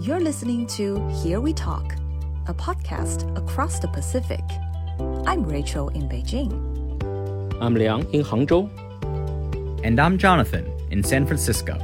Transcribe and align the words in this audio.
You're 0.00 0.20
listening 0.20 0.68
to 0.68 1.08
Here 1.08 1.40
We 1.40 1.52
Talk, 1.52 1.96
a 2.46 2.54
podcast 2.54 3.36
across 3.36 3.80
the 3.80 3.88
Pacific. 3.88 4.44
I'm 5.26 5.42
Rachel 5.42 5.88
in 5.88 6.08
Beijing. 6.08 6.52
I'm 7.60 7.74
Liang 7.74 8.08
in 8.14 8.22
Hangzhou. 8.22 8.70
And 9.82 9.98
I'm 9.98 10.16
Jonathan 10.16 10.70
in 10.92 11.02
San 11.02 11.26
Francisco. 11.26 11.74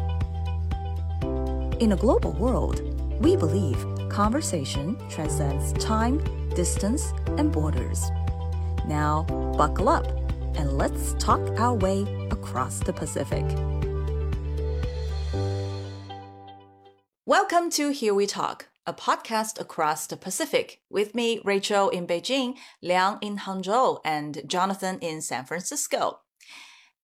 In 1.80 1.90
a 1.90 1.96
global 1.96 2.30
world, 2.34 2.82
we 3.20 3.36
believe 3.36 3.84
conversation 4.10 4.96
transcends 5.10 5.72
time, 5.84 6.22
distance, 6.54 7.12
and 7.36 7.50
borders. 7.50 8.12
Now, 8.86 9.24
buckle 9.58 9.88
up 9.88 10.06
and 10.56 10.78
let's 10.78 11.14
talk 11.14 11.40
our 11.58 11.74
way 11.74 12.06
across 12.30 12.78
the 12.78 12.92
Pacific. 12.92 13.44
Welcome 17.46 17.68
to 17.72 17.90
Here 17.90 18.14
We 18.14 18.26
Talk, 18.26 18.70
a 18.86 18.94
podcast 18.94 19.60
across 19.60 20.06
the 20.06 20.16
Pacific 20.16 20.80
with 20.88 21.14
me, 21.14 21.42
Rachel 21.44 21.90
in 21.90 22.06
Beijing, 22.06 22.56
Liang 22.80 23.18
in 23.20 23.36
Hangzhou, 23.36 24.00
and 24.02 24.40
Jonathan 24.46 24.98
in 25.00 25.20
San 25.20 25.44
Francisco. 25.44 26.20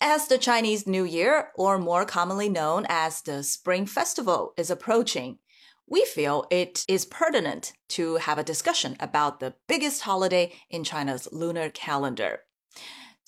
As 0.00 0.28
the 0.28 0.38
Chinese 0.38 0.86
New 0.86 1.04
Year, 1.04 1.50
or 1.56 1.78
more 1.78 2.06
commonly 2.06 2.48
known 2.48 2.86
as 2.88 3.20
the 3.20 3.42
Spring 3.42 3.84
Festival, 3.84 4.54
is 4.56 4.70
approaching, 4.70 5.40
we 5.86 6.06
feel 6.06 6.46
it 6.50 6.86
is 6.88 7.04
pertinent 7.04 7.74
to 7.90 8.16
have 8.16 8.38
a 8.38 8.42
discussion 8.42 8.96
about 8.98 9.40
the 9.40 9.56
biggest 9.68 10.00
holiday 10.00 10.54
in 10.70 10.84
China's 10.84 11.28
lunar 11.30 11.68
calendar. 11.68 12.44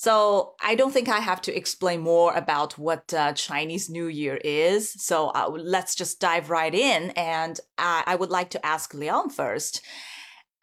So 0.03 0.55
I 0.61 0.75
don't 0.75 0.91
think 0.91 1.09
I 1.09 1.21
have 1.21 1.41
to 1.43 1.57
explain 1.57 2.01
more 2.01 2.35
about 2.35 2.77
what 2.77 3.15
uh, 3.15 3.35
Chinese 3.35 3.89
New 3.89 4.09
Year 4.09 4.35
is. 4.43 4.93
So 5.01 5.29
uh, 5.29 5.49
let's 5.49 5.95
just 5.95 6.19
dive 6.19 6.51
right 6.51 6.75
in. 6.75 7.11
And 7.11 7.61
I, 7.79 8.03
I 8.05 8.17
would 8.17 8.31
like 8.31 8.51
to 8.51 8.67
ask 8.67 8.95
Liang 8.95 9.31
first. 9.31 9.81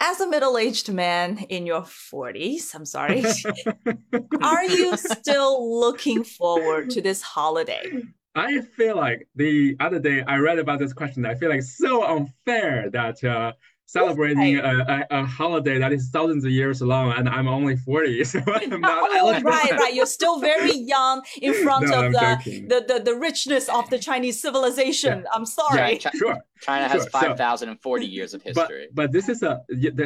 As 0.02 0.20
a 0.20 0.28
middle-aged 0.28 0.92
man 0.92 1.38
in 1.48 1.66
your 1.66 1.84
40s, 1.84 2.76
I'm 2.76 2.84
sorry, 2.84 3.23
are 4.42 4.66
you 4.66 4.98
still 4.98 5.80
looking 5.80 6.26
forward 6.26 6.90
to 6.90 7.02
this 7.02 7.22
holiday? 7.22 7.84
I 8.36 8.59
feel 8.59 8.98
like 8.98 9.26
the 9.38 9.78
other 9.80 10.00
day 10.00 10.22
I 10.28 10.40
read 10.40 10.59
about 10.59 10.80
this 10.80 10.92
question. 10.92 11.26
I 11.26 11.36
feel 11.36 11.50
like 11.50 11.64
so 11.64 12.03
unfair 12.03 12.90
that 12.90 13.24
uh, 13.24 13.53
celebrating 13.90 14.58
a, 14.58 14.62
a, 14.62 15.22
a, 15.22 15.26
holiday 15.26 15.80
that 15.80 15.92
is 15.92 16.09
thousands 16.09 16.45
of 16.45 16.52
years 16.52 16.80
long 16.80 17.12
and 17.14 17.28
I'm 17.28 17.48
only 17.48 17.76
40 17.76 18.23
so 18.31 18.40
I'm 18.48 18.81
not 18.81 19.09
oh, 19.12 19.42
right 19.42 19.72
right 19.72 19.94
you're 19.96 20.06
still 20.06 20.40
very 20.40 20.76
young 20.96 21.23
in 21.42 21.56
front 21.64 21.88
no, 21.88 22.06
of 22.06 22.14
the, 22.14 22.66
the, 22.68 22.86
the, 22.88 23.00
the 23.04 23.16
richness 23.16 23.68
of 23.68 23.90
the 23.90 23.98
Chinese 23.98 24.40
civilization 24.40 25.23
yeah. 25.23 25.31
I'm 25.34 25.46
sorry 25.46 26.00
yeah, 26.04 26.12
sure 26.12 26.38
China 26.62 26.88
has 26.88 27.02
sure. 27.02 27.09
5040 27.09 28.06
so, 28.06 28.12
years 28.12 28.34
of 28.36 28.44
history 28.44 28.90
but, 28.94 29.06
but 29.06 29.12
this 29.12 29.28
is 29.28 29.42
a 29.42 29.62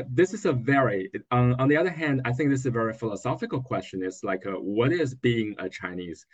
this 0.10 0.34
is 0.34 0.46
a 0.46 0.54
very 0.54 1.12
on, 1.32 1.54
on 1.60 1.68
the 1.68 1.76
other 1.76 1.90
hand 1.90 2.22
I 2.24 2.32
think 2.32 2.52
this 2.52 2.62
is 2.62 2.68
a 2.68 2.72
very 2.72 2.94
philosophical 2.94 3.62
question 3.62 4.02
it's 4.02 4.24
like 4.24 4.46
a, 4.46 4.52
what 4.52 4.94
is 4.94 5.14
being 5.14 5.56
a 5.60 5.68
Chinese 5.68 6.26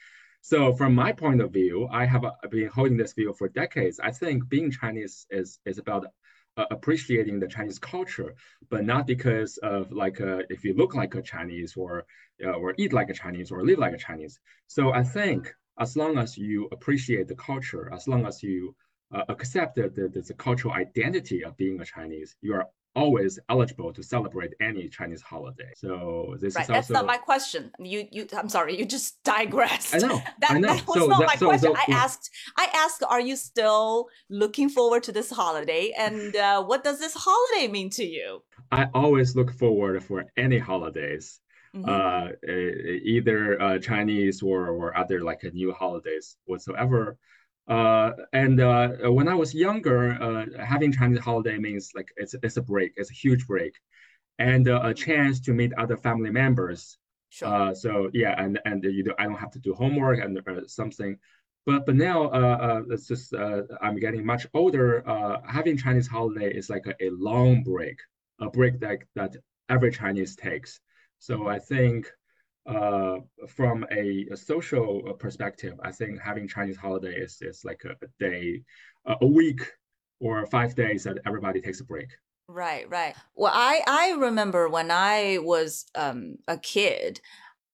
so 0.41 0.73
from 0.73 0.95
my 0.95 1.11
point 1.11 1.41
of 1.41 1.51
view, 1.51 1.89
I 1.91 2.05
have 2.05 2.23
been 2.49 2.69
holding 2.69 2.95
this 2.95 3.11
view 3.11 3.33
for 3.37 3.49
decades. 3.49 3.99
I 3.99 4.11
think 4.11 4.47
being 4.47 4.71
Chinese 4.71 5.27
is, 5.29 5.59
is 5.65 5.79
about 5.79 6.05
uh, 6.05 6.09
appreciating 6.71 7.39
the 7.39 7.47
Chinese 7.47 7.79
culture, 7.79 8.33
but 8.69 8.83
not 8.85 9.07
because 9.07 9.57
of 9.57 9.91
like 9.91 10.21
uh, 10.21 10.41
if 10.49 10.63
you 10.63 10.73
look 10.73 10.95
like 10.95 11.15
a 11.15 11.21
Chinese 11.21 11.75
or 11.75 12.05
uh, 12.45 12.51
or 12.51 12.73
eat 12.77 12.93
like 12.93 13.09
a 13.09 13.13
Chinese 13.13 13.51
or 13.51 13.63
live 13.63 13.79
like 13.79 13.93
a 13.93 13.97
Chinese. 13.97 14.39
So 14.67 14.93
I 14.93 15.03
think 15.03 15.53
as 15.79 15.95
long 15.95 16.17
as 16.17 16.37
you 16.37 16.67
appreciate 16.71 17.27
the 17.27 17.35
culture, 17.35 17.89
as 17.93 18.07
long 18.07 18.25
as 18.25 18.43
you 18.43 18.75
uh, 19.13 19.23
accept 19.29 19.75
the, 19.75 19.89
the 19.89 20.33
cultural 20.35 20.73
identity 20.73 21.43
of 21.43 21.57
being 21.57 21.79
a 21.81 21.85
Chinese, 21.85 22.35
you 22.41 22.53
are 22.53 22.67
always 22.95 23.39
eligible 23.49 23.93
to 23.93 24.03
celebrate 24.03 24.53
any 24.61 24.87
Chinese 24.89 25.21
holiday. 25.21 25.71
So 25.75 26.35
this 26.39 26.55
right. 26.55 26.63
is 26.63 26.69
also... 26.69 26.73
That's 26.73 26.89
not 26.89 27.05
my 27.05 27.17
question. 27.17 27.71
You, 27.79 28.07
you. 28.11 28.27
I'm 28.37 28.49
sorry. 28.49 28.77
You 28.77 28.85
just 28.85 29.23
digressed. 29.23 29.95
I 29.95 29.99
know. 29.99 30.21
that, 30.41 30.51
I 30.51 30.59
know. 30.59 30.73
that 30.73 30.87
was 30.87 30.97
so 30.97 31.07
not 31.07 31.19
that, 31.19 31.27
my 31.27 31.35
so, 31.35 31.47
question. 31.47 31.75
So, 31.75 31.93
I 31.93 31.95
asked. 31.95 32.29
I 32.57 32.67
asked, 32.73 33.03
are 33.07 33.21
you 33.21 33.35
still 33.35 34.07
looking 34.29 34.69
forward 34.69 35.03
to 35.03 35.11
this 35.11 35.29
holiday? 35.29 35.93
And 35.97 36.35
uh, 36.35 36.63
what 36.63 36.83
does 36.83 36.99
this 36.99 37.13
holiday 37.15 37.71
mean 37.71 37.89
to 37.91 38.05
you? 38.05 38.41
I 38.71 38.87
always 38.93 39.35
look 39.35 39.51
forward 39.53 40.03
for 40.03 40.25
any 40.37 40.57
holidays. 40.57 41.39
Mm-hmm. 41.75 41.87
Uh, 41.87 42.29
either 43.05 43.61
uh, 43.61 43.77
Chinese 43.77 44.41
or, 44.41 44.69
or 44.69 44.97
other 44.97 45.21
like 45.21 45.43
a 45.43 45.51
new 45.51 45.71
holidays 45.71 46.35
whatsoever. 46.45 47.17
Uh, 47.69 48.13
and 48.33 48.59
uh, 48.59 48.89
when 49.11 49.27
I 49.27 49.35
was 49.35 49.53
younger, 49.53 50.11
uh, 50.21 50.63
having 50.63 50.91
Chinese 50.91 51.19
holiday 51.19 51.57
means 51.59 51.91
like 51.95 52.09
it's 52.17 52.33
it's 52.41 52.57
a 52.57 52.63
break, 52.63 52.93
it's 52.97 53.11
a 53.11 53.13
huge 53.13 53.45
break, 53.45 53.75
and 54.39 54.67
uh, 54.67 54.81
a 54.83 54.93
chance 54.93 55.39
to 55.41 55.53
meet 55.53 55.71
other 55.73 55.95
family 55.95 56.31
members. 56.31 56.97
Sure. 57.29 57.47
Uh, 57.47 57.73
so 57.75 58.09
yeah, 58.11 58.33
and 58.41 58.59
and 58.65 58.83
you 58.83 59.03
do, 59.03 59.13
I 59.19 59.25
don't 59.25 59.37
have 59.37 59.51
to 59.51 59.59
do 59.59 59.75
homework 59.75 60.19
and 60.19 60.39
uh, 60.39 60.65
something. 60.65 61.17
But 61.67 61.85
but 61.85 61.95
now 61.95 62.31
it's 62.89 63.07
just 63.07 63.33
I'm 63.81 63.99
getting 63.99 64.25
much 64.25 64.47
older. 64.55 65.03
having 65.47 65.77
Chinese 65.77 66.07
holiday 66.07 66.51
is 66.51 66.69
like 66.69 66.87
a, 66.87 66.95
a 67.05 67.09
long 67.11 67.61
break, 67.61 67.99
a 68.39 68.49
break 68.49 68.79
that 68.79 68.99
that 69.15 69.35
every 69.69 69.91
Chinese 69.91 70.35
takes. 70.35 70.79
So 71.19 71.47
I 71.47 71.59
think 71.59 72.11
uh, 72.69 73.19
from 73.47 73.85
a, 73.91 74.27
a, 74.31 74.37
social 74.37 75.13
perspective, 75.13 75.73
I 75.83 75.91
think 75.91 76.19
having 76.21 76.47
Chinese 76.47 76.77
holiday 76.77 77.15
is, 77.15 77.41
is 77.41 77.65
like 77.65 77.81
a, 77.85 77.91
a 78.05 78.09
day, 78.19 78.61
a 79.21 79.25
week 79.25 79.61
or 80.19 80.45
five 80.45 80.75
days 80.75 81.03
that 81.03 81.17
everybody 81.25 81.61
takes 81.61 81.81
a 81.81 81.83
break. 81.83 82.09
Right, 82.47 82.89
right. 82.89 83.15
Well, 83.35 83.51
I, 83.53 83.81
I 83.87 84.15
remember 84.19 84.69
when 84.69 84.91
I 84.91 85.39
was 85.41 85.85
um, 85.95 86.37
a 86.47 86.57
kid, 86.57 87.21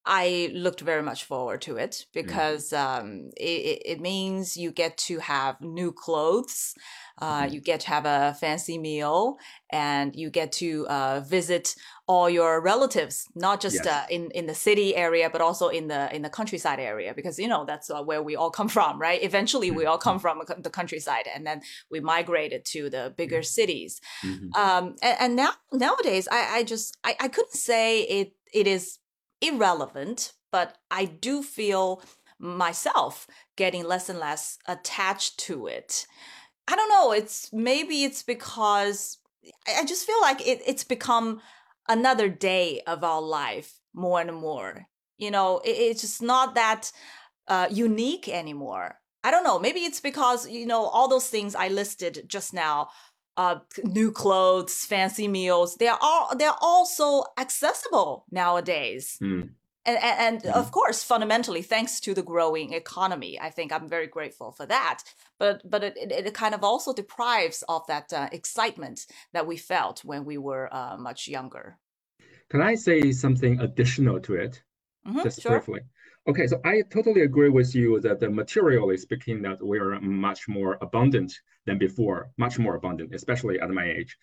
I 0.06 0.52
looked 0.54 0.82
very 0.82 1.02
much 1.02 1.26
forward 1.26 1.62
to 1.64 1.78
it 1.78 1.92
mm. 1.92 2.14
because 2.14 2.70
mm. 2.70 2.78
um, 2.78 3.32
it, 3.38 3.82
it 3.86 4.02
means 4.02 4.56
you 4.56 4.72
get 4.72 4.98
to 5.00 5.20
have 5.20 5.60
new 5.62 5.92
clothes. 5.92 6.76
Uh, 7.18 7.44
mm-hmm. 7.44 7.54
You 7.54 7.62
get 7.62 7.80
to 7.82 7.88
have 7.88 8.06
a 8.06 8.36
fancy 8.40 8.78
meal 8.78 9.38
and 9.70 10.16
you 10.16 10.30
get 10.30 10.52
to 10.54 10.86
uh, 10.88 11.22
visit 11.22 11.76
all 12.08 12.30
your 12.30 12.62
relatives, 12.62 13.28
not 13.36 13.62
just 13.62 13.78
yes. 13.84 13.88
uh, 13.88 14.06
in 14.10 14.30
in 14.32 14.46
the 14.46 14.54
city 14.54 14.96
area, 14.96 15.30
but 15.30 15.42
also 15.42 15.70
in 15.70 15.88
the 15.88 16.14
in 16.14 16.22
the 16.22 16.30
countryside 16.30 16.80
area, 16.80 17.14
because 17.16 17.40
you 17.40 17.48
know 17.48 17.66
that's 17.66 17.90
uh, 17.90 18.04
where 18.04 18.22
we 18.22 18.36
all 18.36 18.52
come 18.52 18.68
from, 18.68 19.00
right? 19.00 19.24
Eventually, 19.24 19.72
we 19.72 19.86
all 19.86 19.98
come 19.98 20.20
mm-hmm. 20.20 20.42
from 20.46 20.62
the 20.62 20.70
countryside, 20.70 21.26
and 21.34 21.48
then 21.48 21.62
we 21.90 22.00
migrated 22.00 22.66
to 22.66 22.90
the 22.90 23.14
bigger 23.18 23.38
mm-hmm. 23.38 23.44
cities. 23.44 24.02
Mm-hmm. 24.24 24.54
Um, 24.62 24.96
and, 25.02 25.18
and, 25.20 25.36
now 25.36 25.54
nowadays, 25.72 26.28
I, 26.32 26.58
I 26.58 26.64
just 26.64 26.98
I, 27.04 27.16
I 27.20 27.28
couldn't 27.30 27.56
say 27.56 28.02
it 28.02 28.34
it 28.54 28.68
is 28.68 29.00
irrelevant, 29.42 30.34
but 30.52 30.78
I 30.90 31.06
do 31.06 31.44
feel 31.44 32.02
myself 32.40 33.28
getting 33.56 33.84
less 33.84 34.10
and 34.10 34.20
less 34.20 34.58
attached 34.68 35.40
to 35.40 35.68
it. 35.68 36.06
I 36.68 36.76
don't 36.76 36.90
know. 36.90 37.12
It's 37.12 37.52
maybe 37.54 38.04
it's 38.04 38.24
because 38.24 39.20
I 39.68 39.86
just 39.86 40.06
feel 40.06 40.20
like 40.22 40.46
it, 40.46 40.62
it's 40.66 40.84
become 40.84 41.42
another 41.88 42.30
day 42.30 42.82
of 42.88 43.04
our 43.04 43.22
life 43.22 43.80
more 43.94 44.20
and 44.20 44.36
more. 44.36 44.88
You 45.18 45.32
know, 45.32 45.60
it, 45.60 45.70
it's 45.70 46.02
just 46.02 46.22
not 46.22 46.56
that 46.56 46.92
uh, 47.48 47.68
unique 47.72 48.28
anymore. 48.28 49.00
I 49.24 49.32
don't 49.32 49.44
know. 49.44 49.60
Maybe 49.60 49.82
it's 49.82 50.02
because 50.02 50.48
you 50.50 50.66
know 50.66 50.86
all 50.86 51.08
those 51.08 51.28
things 51.28 51.56
I 51.56 51.68
listed 51.70 52.26
just 52.28 52.54
now. 52.54 52.90
Uh, 53.38 53.60
new 53.84 54.12
clothes, 54.12 54.86
fancy 54.86 55.28
meals. 55.28 55.76
They 55.76 55.90
are 55.90 56.00
all 56.02 56.36
they're 56.38 56.62
also 56.62 57.26
accessible 57.38 58.26
nowadays. 58.32 59.18
Mm 59.22 59.50
and, 59.86 59.98
and, 60.02 60.42
mm-hmm. 60.42 60.58
of 60.58 60.72
course 60.72 61.04
fundamentally 61.04 61.62
thanks 61.62 62.00
to 62.00 62.14
the 62.14 62.24
growing 62.24 62.74
economy 62.74 63.40
i 63.40 63.50
think 63.50 63.72
i'm 63.72 63.88
very 63.88 64.08
grateful 64.08 64.52
for 64.52 64.66
that 64.66 65.04
but 65.40 65.62
but 65.70 65.84
it, 65.84 65.98
it, 65.98 66.12
it 66.12 66.34
kind 66.34 66.56
of 66.56 66.64
also 66.64 66.94
deprives 66.94 67.64
of 67.70 67.86
that 67.88 68.12
uh, 68.14 68.28
excitement 68.32 69.06
that 69.34 69.46
we 69.46 69.58
felt 69.58 70.04
when 70.04 70.26
we 70.26 70.38
were 70.38 70.74
uh, 70.74 70.98
much 70.98 71.28
younger 71.28 71.78
can 72.50 72.62
i 72.62 72.76
say 72.76 73.12
something 73.12 73.60
additional 73.60 74.20
to 74.20 74.36
it 74.36 74.62
mm-hmm, 75.08 75.24
just 75.24 75.42
sure. 75.42 75.52
briefly 75.52 75.82
okay 76.28 76.48
so 76.48 76.60
i 76.66 76.82
totally 76.90 77.22
agree 77.22 77.50
with 77.50 77.76
you 77.76 78.00
that 78.00 78.20
the 78.20 78.30
materially 78.30 78.98
speaking 78.98 79.42
that 79.42 79.64
we 79.64 79.80
are 79.80 80.00
much 80.02 80.48
more 80.48 80.78
abundant 80.82 81.40
than 81.66 81.78
before 81.78 82.30
much 82.38 82.58
more 82.60 82.76
abundant 82.76 83.14
especially 83.14 83.60
at 83.60 83.70
my 83.70 83.86
age 83.86 84.18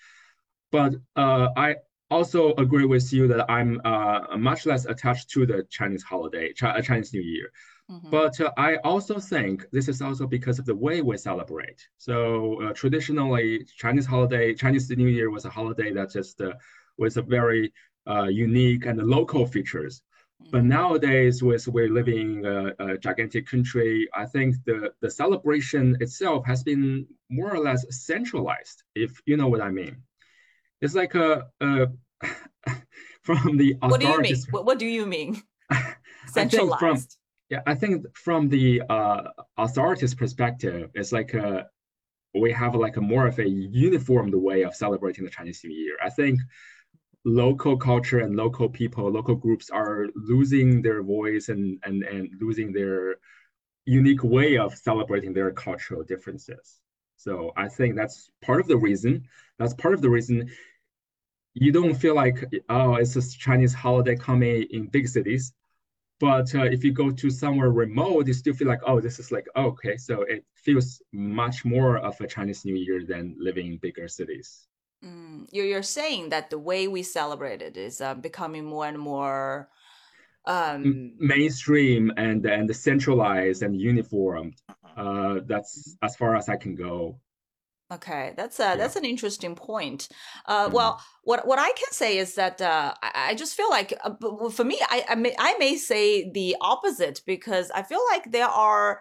but 0.71 0.95
uh, 1.17 1.49
I 1.57 1.77
also 2.13 2.55
agree 2.55 2.85
with 2.85 3.13
you 3.13 3.27
that 3.29 3.51
I'm 3.51 3.81
uh, 3.85 4.37
much 4.37 4.67
less 4.67 4.85
attached 4.85 5.31
to 5.31 5.47
the 5.47 5.67
Chinese 5.71 6.03
holiday, 6.03 6.53
uh, 6.63 6.81
Chinese 6.83 7.13
New 7.13 7.23
Year. 7.23 7.51
Mm-hmm. 7.91 8.11
But 8.11 8.41
uh, 8.41 8.53
I 8.57 8.77
also 8.77 9.19
think 9.19 9.67
this 9.73 9.89
is 9.89 10.01
also 10.03 10.27
because 10.27 10.59
of 10.59 10.67
the 10.67 10.75
way 10.75 11.03
we 11.03 11.17
celebrate. 11.17 11.81
So 11.99 12.63
uh, 12.63 12.73
traditionally, 12.75 13.67
Chinese 13.77 14.07
holiday, 14.07 14.55
Chinese 14.55 14.91
New 14.91 15.09
Year 15.09 15.31
was 15.31 15.45
a 15.45 15.51
holiday 15.51 15.91
that 15.93 16.13
just 16.13 16.41
uh, 16.41 16.53
was 16.99 17.17
a 17.17 17.23
very 17.23 17.73
uh, 18.07 18.25
unique 18.25 18.87
and 18.87 18.99
local 19.03 19.47
features. 19.47 20.03
But 20.51 20.65
nowadays, 20.65 21.43
with 21.43 21.67
we're 21.69 21.89
living 21.89 22.39
in 22.39 22.47
a, 22.47 22.75
a, 22.79 22.99
gigantic 22.99 23.47
country, 23.47 24.09
I 24.15 24.27
think 24.27 24.57
the, 24.65 24.93
the 25.01 25.11
celebration 25.11 25.97
itself 26.01 26.45
has 26.47 26.63
been 26.63 27.07
more 27.31 27.55
or 27.55 27.59
less 27.59 27.85
centralized, 27.91 28.83
if 28.95 29.21
you 29.25 29.37
know 29.37 29.49
what 29.49 29.61
I 29.61 29.71
mean. 29.71 30.03
It's 30.81 30.95
like 30.95 31.15
a, 31.15 31.47
a 31.61 31.87
from 33.23 33.57
the 33.57 33.77
authorities. 33.81 33.89
What 33.91 34.01
do 34.01 34.07
you 34.07 34.21
mean? 34.21 34.45
What, 34.51 34.67
what 34.67 34.79
do 34.79 34.87
you 34.87 35.07
mean? 35.07 35.43
Centralized. 36.27 36.81
from, 36.81 36.99
yeah, 37.49 37.61
I 37.67 37.75
think 37.75 38.07
from 38.17 38.49
the 38.49 38.83
uh, 38.89 39.23
authorities' 39.57 40.15
perspective, 40.15 40.91
it's 40.95 41.13
like 41.13 41.35
a, 41.35 41.67
we 42.35 42.53
have 42.53 42.75
like 42.75 42.97
a 42.97 43.01
more 43.01 43.27
of 43.27 43.39
a 43.39 43.49
uniformed 43.49 44.35
way 44.35 44.63
of 44.63 44.75
celebrating 44.75 45.25
the 45.25 45.31
Chinese 45.31 45.61
New 45.65 45.75
Year. 45.75 45.97
I 46.03 46.11
think 46.11 46.41
local 47.25 47.77
culture 47.77 48.21
and 48.21 48.37
local 48.37 48.69
people, 48.69 49.11
local 49.11 49.35
groups 49.35 49.71
are 49.71 50.07
losing 50.15 50.83
their 50.83 51.03
voice 51.03 51.49
and 51.49 51.79
and 51.85 52.03
and 52.05 52.31
losing 52.41 52.73
their 52.73 53.17
unique 53.87 54.25
way 54.25 54.59
of 54.59 54.75
celebrating 54.75 55.33
their 55.33 55.51
cultural 55.53 56.03
differences. 56.05 56.81
So 57.17 57.53
I 57.57 57.69
think 57.69 57.97
that's 57.97 58.31
part 58.41 58.61
of 58.61 58.69
the 58.69 58.77
reason. 58.77 59.25
That's 59.59 59.75
part 59.75 59.95
of 59.95 60.03
the 60.03 60.11
reason 60.11 60.51
you 61.55 61.71
don't 61.71 61.95
feel 61.95 62.15
like 62.15 62.45
oh 62.69 62.95
it's 62.97 63.17
a 63.17 63.39
Chinese 63.39 63.75
holiday 63.75 64.17
coming 64.17 64.67
in 64.71 64.87
big 64.87 65.09
cities. 65.09 65.53
But 66.21 66.55
uh, 66.55 66.65
if 66.65 66.85
you 66.85 66.93
go 66.93 67.11
to 67.11 67.31
somewhere 67.31 67.71
remote, 67.73 68.29
you 68.29 68.33
still 68.33 68.55
feel 68.55 68.69
like, 68.69 68.83
oh, 68.87 69.01
this 69.01 69.19
is 69.19 69.33
like, 69.33 69.49
oh, 69.57 69.67
okay. 69.71 69.97
So 69.97 70.23
it 70.23 70.45
feels 70.55 71.03
much 71.13 71.65
more 71.65 71.99
of 71.99 72.21
a 72.21 72.29
Chinese 72.29 72.65
New 72.65 72.77
Year 72.77 73.05
than 73.05 73.35
living 73.41 73.67
in 73.67 73.79
bigger 73.79 74.07
cities. 74.07 74.69
Mm, 75.05 75.47
you're 75.51 75.83
saying 75.83 76.29
that 76.29 76.51
the 76.51 76.59
way 76.59 76.87
we 76.87 77.03
celebrate 77.03 77.61
it 77.61 77.77
is 77.77 78.01
uh, 78.01 78.15
becoming 78.15 78.65
more 78.65 78.87
and 78.87 78.99
more 78.99 79.69
um, 80.45 81.13
mainstream 81.19 82.13
and 82.17 82.45
and 82.47 82.75
centralized 82.75 83.63
and 83.63 83.81
uniform. 83.81 84.53
Uh, 84.97 85.41
that's 85.47 85.97
as 86.03 86.17
far 86.17 86.37
as 86.37 86.49
I 86.49 86.57
can 86.57 86.75
go. 86.75 87.19
Okay, 87.93 88.33
that's 88.37 88.59
a, 88.59 88.63
yeah. 88.63 88.77
that's 88.77 88.97
an 88.97 89.05
interesting 89.05 89.55
point. 89.55 90.09
Uh, 90.47 90.65
mm-hmm. 90.65 90.75
Well, 90.75 91.01
what 91.25 91.47
what 91.47 91.59
I 91.59 91.73
can 91.73 91.93
say 91.93 92.19
is 92.19 92.35
that 92.37 92.61
uh, 92.61 92.95
I, 93.03 93.31
I, 93.31 93.35
just 93.35 93.55
feel 93.55 93.69
like 93.71 93.93
uh, 94.03 94.49
for 94.51 94.65
me, 94.65 94.79
I 94.89 95.05
I 95.11 95.15
may, 95.15 95.35
I 95.39 95.57
may 95.59 95.77
say 95.77 96.31
the 96.31 96.57
opposite 96.61 97.23
because 97.27 97.71
I 97.71 97.83
feel 97.83 98.01
like 98.11 98.31
there 98.33 98.49
are 98.49 99.01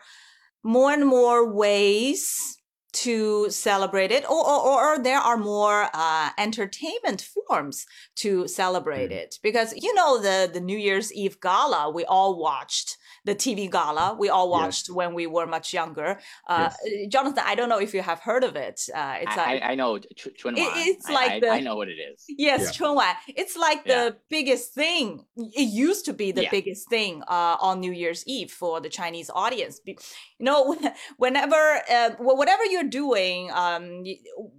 more 0.64 0.92
and 0.92 1.06
more 1.06 1.52
ways 1.52 2.58
to 2.94 3.50
celebrate 3.50 4.12
it 4.12 4.24
or, 4.30 4.46
or, 4.46 4.96
or 4.96 5.00
there 5.00 5.20
are 5.20 5.38
more 5.38 5.88
uh, 5.94 6.30
entertainment 6.38 7.26
forms 7.48 7.86
to 8.16 8.48
celebrate 8.48 9.12
mm. 9.12 9.16
it 9.16 9.36
because 9.42 9.74
you 9.82 9.94
know 9.94 10.22
the 10.22 10.50
the 10.52 10.60
new 10.60 10.78
year's 10.78 11.14
eve 11.14 11.40
gala 11.40 11.90
we 11.90 12.04
all 12.06 12.38
watched 12.38 12.98
the 13.24 13.36
TV 13.36 13.70
gala 13.70 14.16
we 14.18 14.30
all 14.30 14.50
watched 14.50 14.88
yes. 14.90 14.96
when 14.96 15.14
we 15.14 15.28
were 15.28 15.46
much 15.46 15.74
younger. 15.74 16.20
Uh, 16.48 16.70
yes. 16.86 17.08
Jonathan, 17.10 17.44
I 17.46 17.56
don't 17.56 17.70
know 17.70 17.80
if 17.80 17.94
you 17.94 18.02
have 18.02 18.20
heard 18.20 18.44
of 18.44 18.56
it. 18.56 18.82
Uh, 18.94 19.16
it's 19.22 19.38
I, 19.38 19.46
like, 19.46 19.64
I, 19.64 19.72
I 19.72 19.76
know 19.76 20.00
Ch- 20.00 20.30
Chunwan. 20.40 20.58
It, 20.58 20.72
it's 20.76 21.10
like 21.10 21.32
I, 21.32 21.40
the, 21.40 21.50
I 21.50 21.60
know 21.60 21.76
what 21.76 21.88
it 21.88 22.00
is. 22.00 22.26
Yes, 22.28 22.62
yeah. 22.62 22.70
Chunwan. 22.72 23.14
It's 23.28 23.56
like 23.56 23.82
yeah. 23.86 24.06
the 24.06 24.18
biggest 24.30 24.74
thing. 24.74 25.26
It 25.38 25.70
used 25.70 26.06
to 26.06 26.14
be 26.14 26.32
the 26.32 26.44
yeah. 26.44 26.52
biggest 26.52 26.90
thing 26.90 27.22
uh, 27.28 27.58
on 27.60 27.80
New 27.80 27.92
Year's 27.92 28.24
Eve 28.28 28.52
for 28.52 28.82
the 28.82 28.90
Chinese 28.90 29.30
audience. 29.34 29.80
You 29.86 29.96
know, 30.40 30.78
whenever, 31.18 31.82
uh, 31.90 32.12
whatever 32.20 32.66
you're 32.66 32.84
doing, 32.84 33.52
um, 33.54 34.04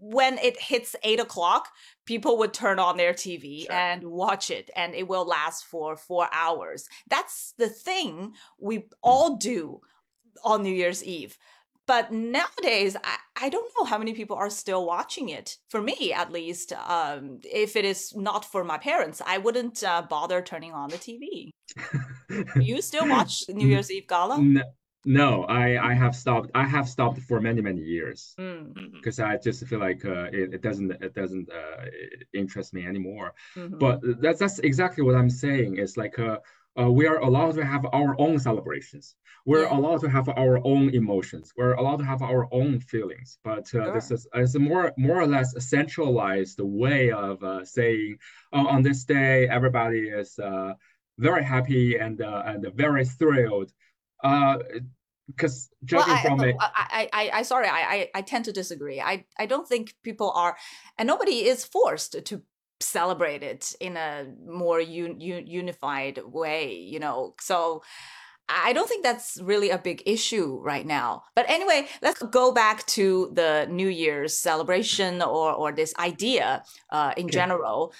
when 0.01 0.39
it 0.39 0.61
hits 0.61 0.95
eight 1.03 1.21
o'clock, 1.21 1.69
people 2.07 2.39
would 2.39 2.53
turn 2.53 2.79
on 2.79 2.97
their 2.97 3.13
TV 3.13 3.63
sure. 3.63 3.73
and 3.73 4.05
watch 4.05 4.51
it, 4.51 4.71
and 4.77 4.95
it 4.95 5.09
will 5.09 5.27
last 5.27 5.65
for 5.65 5.97
four 5.97 6.29
hours. 6.33 6.89
That's 7.09 7.55
the 7.59 7.69
thing 7.69 8.35
we 8.59 8.79
mm. 8.79 8.89
all 9.03 9.37
do 9.37 9.81
on 10.45 10.63
New 10.63 10.75
Year's 10.75 11.05
Eve. 11.05 11.39
But 11.87 12.13
nowadays, 12.13 12.97
I, 13.03 13.17
I 13.41 13.49
don't 13.49 13.71
know 13.79 13.85
how 13.85 13.99
many 13.99 14.15
people 14.15 14.37
are 14.37 14.51
still 14.51 14.87
watching 14.87 15.31
it. 15.31 15.59
For 15.69 15.83
me, 15.83 16.13
at 16.13 16.33
least, 16.33 16.73
um, 16.73 17.41
if 17.43 17.75
it 17.75 17.85
is 17.85 18.15
not 18.15 18.45
for 18.45 18.63
my 18.63 18.79
parents, 18.79 19.21
I 19.27 19.39
wouldn't 19.39 19.83
uh, 19.83 20.03
bother 20.03 20.41
turning 20.43 20.73
on 20.73 20.91
the 20.91 20.97
TV. 20.97 21.51
you 22.61 22.81
still 22.83 23.09
watch 23.09 23.43
New 23.49 23.67
Year's 23.67 23.91
Eve 23.91 24.07
gala? 24.07 24.41
No, 24.41 24.63
no, 25.05 25.45
I 25.45 25.91
I 25.91 25.95
have 25.95 26.15
stopped. 26.15 26.51
I 26.55 26.65
have 26.65 26.89
stopped 26.89 27.21
for 27.21 27.41
many 27.41 27.61
many 27.61 27.81
years 27.81 28.35
because 28.37 29.17
mm. 29.17 29.25
I 29.25 29.37
just 29.37 29.67
feel 29.67 29.81
like 29.81 30.05
uh, 30.05 30.29
it, 30.33 30.55
it 30.55 30.63
doesn't 30.63 30.91
it 30.91 31.15
doesn't 31.15 31.49
uh, 31.51 31.87
interest 32.33 32.73
me 32.73 32.87
anymore. 32.87 33.35
Mm-hmm. 33.57 33.79
But 33.79 34.01
that's 34.21 34.39
that's 34.39 34.59
exactly 34.61 35.03
what 35.05 35.15
I'm 35.15 35.31
saying. 35.31 35.79
It's 35.79 35.97
like 35.97 36.19
uh, 36.19 36.39
uh, 36.79 36.91
we 36.91 37.07
are 37.07 37.19
allowed 37.19 37.55
to 37.57 37.65
have 37.65 37.85
our 37.93 38.15
own 38.19 38.39
celebrations. 38.39 39.17
We're 39.45 39.65
yeah. 39.65 39.77
allowed 39.77 40.01
to 40.03 40.09
have 40.09 40.29
our 40.29 40.65
own 40.65 40.91
emotions. 40.95 41.53
We're 41.57 41.75
allowed 41.75 41.99
to 41.99 42.05
have 42.05 42.23
our 42.23 42.49
own 42.53 42.79
feelings. 42.79 43.39
But 43.43 43.67
uh, 43.75 43.85
sure. 43.85 43.93
this 43.93 44.11
is 44.11 44.27
is 44.35 44.55
a 44.55 44.61
more 44.61 44.93
more 44.97 45.21
or 45.21 45.27
less 45.27 45.55
a 45.55 45.61
centralized 45.61 46.61
way 46.61 47.11
of 47.11 47.43
uh, 47.43 47.65
saying 47.65 48.19
oh, 48.53 48.69
on 48.69 48.83
this 48.83 49.05
day 49.05 49.49
everybody 49.49 50.09
is 50.09 50.39
uh, 50.39 50.75
very 51.19 51.45
happy 51.45 51.99
and 51.99 52.21
uh, 52.23 52.43
and 52.47 52.67
very 52.75 53.05
thrilled 53.05 53.73
because 54.23 55.71
uh, 55.73 55.85
judging 55.85 56.09
well, 56.09 56.17
I, 56.17 56.23
from 56.23 56.41
it, 56.45 56.57
I, 56.61 57.09
I, 57.13 57.31
I, 57.35 57.43
sorry, 57.43 57.67
I, 57.69 58.09
I, 58.15 58.23
tend 58.23 58.45
to 58.47 58.53
disagree. 58.53 59.01
I, 59.01 59.25
I 59.39 59.47
don't 59.47 59.69
think 59.69 59.95
people 60.03 60.31
are, 60.31 60.57
and 60.99 61.07
nobody 61.07 61.47
is 61.47 61.65
forced 61.65 62.25
to 62.25 62.43
celebrate 62.81 63.43
it 63.43 63.75
in 63.81 63.97
a 63.97 64.27
more 64.47 64.81
un, 64.81 65.21
un, 65.21 65.47
unified 65.47 66.21
way. 66.25 66.75
You 66.75 67.01
know, 67.01 67.35
so. 67.41 67.83
I 68.49 68.73
don't 68.73 68.89
think 68.89 69.05
that's 69.05 69.39
really 69.41 69.71
a 69.71 69.79
big 69.79 70.03
issue 70.05 70.61
right 70.61 70.85
now. 70.85 71.23
But 71.37 71.49
anyway, 71.49 71.87
let's 72.03 72.23
go 72.23 72.53
back 72.53 72.85
to 72.87 73.31
the 73.33 73.67
New 73.71 73.89
Year's 73.89 74.37
celebration 74.37 75.23
or 75.23 75.53
or 75.53 75.73
this 75.73 75.95
idea 75.97 76.65
uh, 76.91 77.15
in 77.17 77.29
general. 77.29 77.95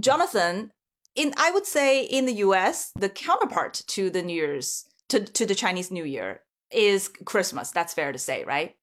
Jonathan, 0.00 0.72
in 1.14 1.32
I 1.36 1.52
would 1.52 1.64
say 1.64 2.02
in 2.02 2.26
the 2.26 2.34
US, 2.46 2.90
the 2.98 3.08
counterpart 3.08 3.82
to 3.86 4.10
the 4.10 4.20
New 4.20 4.34
Year's 4.34 4.84
to, 5.10 5.20
to 5.20 5.46
the 5.46 5.54
Chinese 5.54 5.90
New 5.90 6.04
Year 6.04 6.40
is 6.70 7.08
Christmas. 7.24 7.70
That's 7.70 7.94
fair 7.94 8.12
to 8.12 8.18
say, 8.18 8.44
right? 8.44 8.74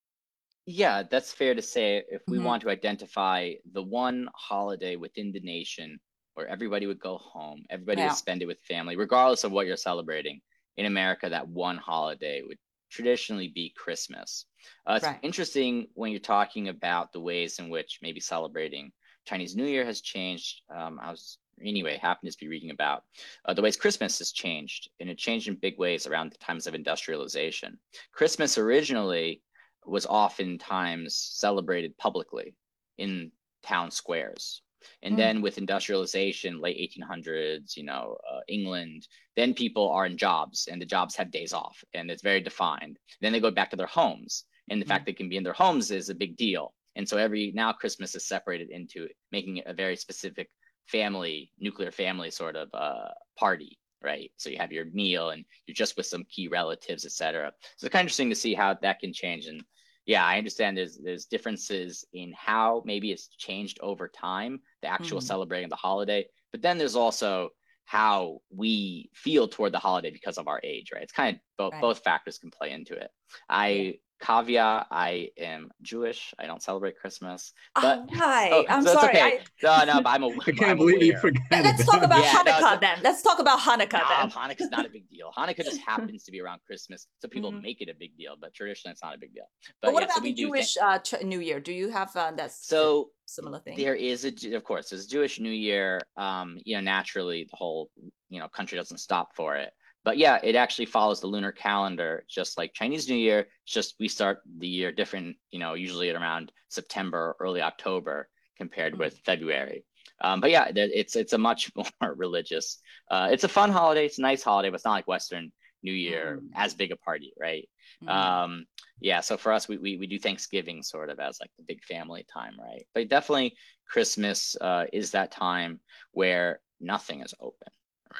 Yeah, 0.65 1.03
that's 1.09 1.33
fair 1.33 1.55
to 1.55 1.61
say. 1.61 2.03
If 2.09 2.21
we 2.27 2.37
mm-hmm. 2.37 2.45
want 2.45 2.61
to 2.63 2.69
identify 2.69 3.53
the 3.71 3.83
one 3.83 4.27
holiday 4.35 4.95
within 4.95 5.31
the 5.31 5.39
nation 5.39 5.99
where 6.35 6.47
everybody 6.47 6.87
would 6.87 6.99
go 6.99 7.17
home, 7.17 7.63
everybody 7.69 8.01
yeah. 8.01 8.09
would 8.09 8.17
spend 8.17 8.41
it 8.41 8.45
with 8.45 8.59
family, 8.61 8.95
regardless 8.95 9.43
of 9.43 9.51
what 9.51 9.67
you're 9.67 9.77
celebrating. 9.77 10.41
In 10.77 10.85
America, 10.85 11.27
that 11.29 11.49
one 11.49 11.77
holiday 11.77 12.41
would 12.47 12.57
traditionally 12.89 13.49
be 13.49 13.73
Christmas. 13.75 14.45
Uh, 14.87 14.93
it's 14.93 15.05
right. 15.05 15.19
interesting 15.21 15.87
when 15.95 16.11
you're 16.11 16.19
talking 16.19 16.69
about 16.69 17.11
the 17.11 17.19
ways 17.19 17.59
in 17.59 17.69
which 17.69 17.99
maybe 18.01 18.19
celebrating 18.19 18.91
Chinese 19.25 19.55
New 19.55 19.65
Year 19.65 19.85
has 19.85 20.01
changed. 20.01 20.61
Um, 20.73 20.99
I 21.01 21.11
was 21.11 21.37
anyway 21.63 21.97
happened 21.97 22.31
to 22.31 22.37
be 22.37 22.47
reading 22.47 22.71
about 22.71 23.03
uh, 23.45 23.53
the 23.53 23.61
ways 23.61 23.77
Christmas 23.77 24.19
has 24.19 24.31
changed, 24.31 24.89
and 24.99 25.09
it 25.09 25.17
changed 25.17 25.47
in 25.47 25.55
big 25.55 25.77
ways 25.77 26.07
around 26.07 26.31
the 26.31 26.37
times 26.37 26.67
of 26.67 26.75
industrialization. 26.75 27.77
Christmas 28.11 28.57
originally 28.57 29.41
was 29.85 30.05
oftentimes 30.05 31.15
celebrated 31.15 31.97
publicly 31.97 32.55
in 32.97 33.31
town 33.63 33.91
squares. 33.91 34.61
And 35.03 35.13
mm. 35.13 35.17
then 35.17 35.41
with 35.41 35.57
industrialization, 35.57 36.59
late 36.59 36.77
1800s, 36.77 37.77
you 37.77 37.83
know, 37.83 38.17
uh, 38.31 38.39
England, 38.47 39.07
then 39.35 39.53
people 39.53 39.89
are 39.89 40.05
in 40.05 40.17
jobs 40.17 40.67
and 40.71 40.81
the 40.81 40.85
jobs 40.85 41.15
have 41.15 41.31
days 41.31 41.53
off 41.53 41.83
and 41.93 42.09
it's 42.09 42.23
very 42.23 42.41
defined. 42.41 42.97
Then 43.21 43.31
they 43.31 43.39
go 43.39 43.51
back 43.51 43.69
to 43.71 43.75
their 43.75 43.87
homes. 43.87 44.45
And 44.69 44.81
the 44.81 44.85
mm. 44.85 44.89
fact 44.89 45.05
they 45.05 45.13
can 45.13 45.29
be 45.29 45.37
in 45.37 45.43
their 45.43 45.53
homes 45.53 45.91
is 45.91 46.09
a 46.09 46.15
big 46.15 46.37
deal. 46.37 46.73
And 46.95 47.07
so 47.07 47.17
every 47.17 47.51
now 47.55 47.71
Christmas 47.71 48.15
is 48.15 48.27
separated 48.27 48.69
into 48.69 49.07
making 49.31 49.57
it 49.57 49.67
a 49.67 49.73
very 49.73 49.95
specific 49.95 50.49
family, 50.87 51.51
nuclear 51.59 51.91
family 51.91 52.31
sort 52.31 52.55
of 52.55 52.69
uh, 52.73 53.09
party, 53.37 53.77
right? 54.03 54.31
So 54.37 54.49
you 54.49 54.57
have 54.57 54.71
your 54.71 54.85
meal 54.85 55.29
and 55.29 55.45
you're 55.65 55.75
just 55.75 55.97
with 55.97 56.05
some 56.05 56.23
key 56.29 56.47
relatives, 56.47 57.05
etc. 57.05 57.51
So 57.77 57.85
it's 57.85 57.93
kind 57.93 58.01
of 58.01 58.05
interesting 58.05 58.29
to 58.29 58.35
see 58.35 58.53
how 58.53 58.75
that 58.81 58.99
can 58.99 59.13
change. 59.13 59.45
And 59.45 59.63
yeah, 60.05 60.25
I 60.25 60.37
understand 60.37 60.77
there's 60.77 60.97
there's 60.97 61.25
differences 61.25 62.05
in 62.13 62.33
how 62.35 62.81
maybe 62.85 63.11
it's 63.11 63.27
changed 63.27 63.79
over 63.81 64.07
time, 64.07 64.59
the 64.81 64.87
actual 64.87 65.19
mm-hmm. 65.19 65.27
celebrating 65.27 65.65
of 65.65 65.69
the 65.69 65.75
holiday. 65.75 66.25
But 66.51 66.61
then 66.61 66.77
there's 66.77 66.95
also 66.95 67.49
how 67.85 68.39
we 68.55 69.09
feel 69.13 69.47
toward 69.47 69.73
the 69.73 69.79
holiday 69.79 70.11
because 70.11 70.37
of 70.37 70.47
our 70.47 70.59
age, 70.63 70.91
right? 70.93 71.03
It's 71.03 71.11
kind 71.11 71.35
of 71.35 71.41
both 71.57 71.73
right. 71.73 71.81
both 71.81 71.99
factors 71.99 72.37
can 72.37 72.51
play 72.51 72.71
into 72.71 72.93
it. 72.95 73.09
I 73.49 73.95
caveat 74.21 74.87
i 74.91 75.29
am 75.37 75.69
jewish. 75.81 76.33
I 76.39 76.45
don't 76.45 76.61
celebrate 76.61 76.97
christmas 76.97 77.53
but 77.75 78.05
oh, 78.09 78.15
hi. 78.15 78.49
Oh, 78.51 78.65
i'm 78.69 78.83
so 78.83 78.93
sorry. 78.93 79.09
okay. 79.09 79.39
I, 79.63 79.85
no 79.85 79.93
no 79.93 80.01
but 80.01 80.09
i'm 80.09 80.23
a 80.23 80.27
i 80.47 80.51
can't 80.51 80.63
I'm 80.71 80.77
believe 80.77 81.01
you 81.01 81.17
forgot 81.17 81.41
let's 81.51 81.85
talk 81.85 82.03
about 82.03 82.21
yeah, 82.21 82.33
hanukkah 82.33 82.73
no, 82.73 82.79
then. 82.79 82.97
Let's 83.03 83.21
talk 83.21 83.39
about 83.39 83.59
hanukkah 83.59 83.93
no, 83.93 84.05
then. 84.09 84.29
Hanukkah's 84.29 84.69
not 84.69 84.85
a 84.85 84.89
big 84.89 85.09
deal. 85.09 85.31
Hanukkah 85.37 85.63
just 85.65 85.81
happens 85.87 86.23
to 86.23 86.31
be 86.31 86.39
around 86.41 86.61
christmas 86.65 87.07
so 87.19 87.27
people 87.27 87.51
mm-hmm. 87.51 87.61
make 87.61 87.81
it 87.81 87.89
a 87.89 87.95
big 87.97 88.15
deal 88.17 88.35
but 88.39 88.53
traditionally 88.53 88.93
it's 88.93 89.03
not 89.03 89.15
a 89.15 89.17
big 89.17 89.33
deal. 89.33 89.45
But, 89.81 89.87
but 89.87 89.93
what 89.93 90.01
yeah, 90.01 90.05
about 90.05 90.17
so 90.17 90.21
the 90.23 90.33
jewish 90.33 90.75
think... 90.75 91.23
uh, 91.23 91.25
new 91.25 91.39
year? 91.39 91.59
Do 91.59 91.73
you 91.73 91.89
have 91.89 92.15
uh, 92.15 92.31
that 92.31 92.51
so 92.51 93.09
similar 93.25 93.59
thing? 93.59 93.77
there 93.77 93.95
is 93.95 94.25
a 94.25 94.55
of 94.55 94.63
course 94.63 94.89
there's 94.89 95.05
jewish 95.05 95.39
new 95.39 95.51
year 95.51 96.01
um 96.17 96.57
you 96.65 96.75
know 96.75 96.81
naturally 96.81 97.47
the 97.49 97.55
whole 97.55 97.89
you 98.31 98.39
know 98.39 98.47
country 98.47 98.77
doesn't 98.77 98.97
stop 98.97 99.35
for 99.35 99.55
it. 99.57 99.71
But 100.03 100.17
yeah, 100.17 100.39
it 100.41 100.55
actually 100.55 100.85
follows 100.85 101.21
the 101.21 101.27
lunar 101.27 101.51
calendar, 101.51 102.25
just 102.27 102.57
like 102.57 102.73
Chinese 102.73 103.07
New 103.07 103.15
Year. 103.15 103.47
It's 103.63 103.73
just 103.73 103.95
we 103.99 104.07
start 104.07 104.39
the 104.57 104.67
year 104.67 104.91
different, 104.91 105.37
you 105.51 105.59
know, 105.59 105.75
usually 105.75 106.09
at 106.09 106.15
around 106.15 106.51
September, 106.69 107.35
early 107.39 107.61
October 107.61 108.27
compared 108.57 108.97
with 108.97 109.19
February. 109.25 109.85
Um, 110.21 110.39
but 110.39 110.51
yeah, 110.51 110.71
it's 110.73 111.15
it's 111.15 111.33
a 111.33 111.37
much 111.37 111.71
more 112.01 112.13
religious. 112.13 112.79
Uh, 113.09 113.29
it's 113.31 113.43
a 113.43 113.49
fun 113.49 113.71
holiday. 113.71 114.05
It's 114.05 114.19
a 114.19 114.21
nice 114.21 114.43
holiday, 114.43 114.69
but 114.69 114.75
it's 114.75 114.85
not 114.85 114.93
like 114.93 115.07
Western 115.07 115.51
New 115.83 115.93
Year 115.93 116.39
mm. 116.41 116.49
as 116.55 116.73
big 116.73 116.91
a 116.91 116.95
party, 116.95 117.33
right? 117.39 117.67
Mm. 118.03 118.09
Um, 118.09 118.65
yeah. 118.99 119.21
So 119.21 119.37
for 119.37 119.51
us, 119.51 119.67
we, 119.67 119.77
we 119.77 119.97
we 119.97 120.07
do 120.07 120.19
Thanksgiving 120.19 120.83
sort 120.83 121.09
of 121.09 121.19
as 121.19 121.39
like 121.41 121.51
the 121.57 121.63
big 121.63 121.83
family 121.83 122.25
time, 122.31 122.55
right? 122.59 122.85
But 122.93 123.09
definitely 123.09 123.55
Christmas 123.87 124.55
uh, 124.61 124.85
is 124.93 125.11
that 125.11 125.31
time 125.31 125.79
where 126.11 126.61
nothing 126.79 127.21
is 127.21 127.33
open, 127.39 127.69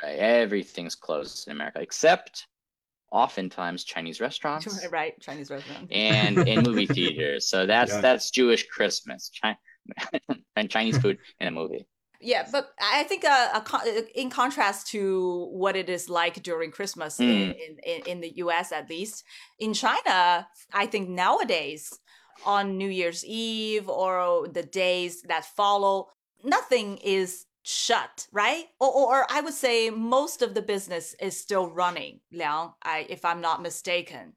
right? 0.04 0.18
Everything's 0.18 0.96
closed 0.96 1.48
in 1.48 1.54
America 1.54 1.80
except 1.82 2.48
oftentimes 3.12 3.84
Chinese 3.84 4.22
restaurants, 4.22 4.86
right? 4.92 5.20
Chinese 5.20 5.50
restaurants 5.50 5.92
and 5.92 6.48
in 6.48 6.64
movie 6.68 6.88
theaters. 6.88 7.48
So 7.48 7.66
that's 7.66 7.92
yeah. 7.92 8.02
that's 8.02 8.32
Jewish 8.32 8.68
Christmas. 8.68 9.30
China, 9.30 9.58
and 10.56 10.70
Chinese 10.70 10.98
food 10.98 11.18
in 11.40 11.48
a 11.48 11.52
movie. 11.52 11.86
Yeah, 12.24 12.48
but 12.52 12.70
I 12.80 13.04
think 13.04 13.26
uh, 13.26 13.62
in 14.14 14.30
contrast 14.30 14.88
to 14.90 15.50
what 15.52 15.76
it 15.76 15.90
is 15.90 16.08
like 16.08 16.44
during 16.44 16.70
Christmas 16.70 17.18
mm. 17.18 17.56
in, 17.56 17.78
in, 17.84 18.02
in 18.06 18.22
the 18.22 18.32
US, 18.38 18.72
at 18.72 18.90
least 18.90 19.24
in 19.58 19.74
China, 19.74 20.48
I 20.72 20.86
think 20.86 21.10
nowadays 21.10 21.98
on 22.46 22.78
New 22.78 22.90
Year's 22.90 23.26
Eve 23.26 23.90
or 23.90 24.48
the 24.48 24.62
days 24.62 25.24
that 25.24 25.46
follow, 25.46 26.10
nothing 26.44 26.98
is 26.98 27.46
shut, 27.64 28.28
right? 28.32 28.66
Or, 28.80 28.92
or, 28.92 29.26
I 29.30 29.42
would 29.42 29.54
say 29.54 29.90
most 29.90 30.42
of 30.42 30.54
the 30.54 30.62
business 30.62 31.16
is 31.22 31.40
still 31.40 31.70
running, 31.70 32.20
Liang, 32.32 32.74
I, 32.84 33.06
if 33.10 33.24
I'm 33.26 33.42
not 33.42 33.62
mistaken. 33.62 34.34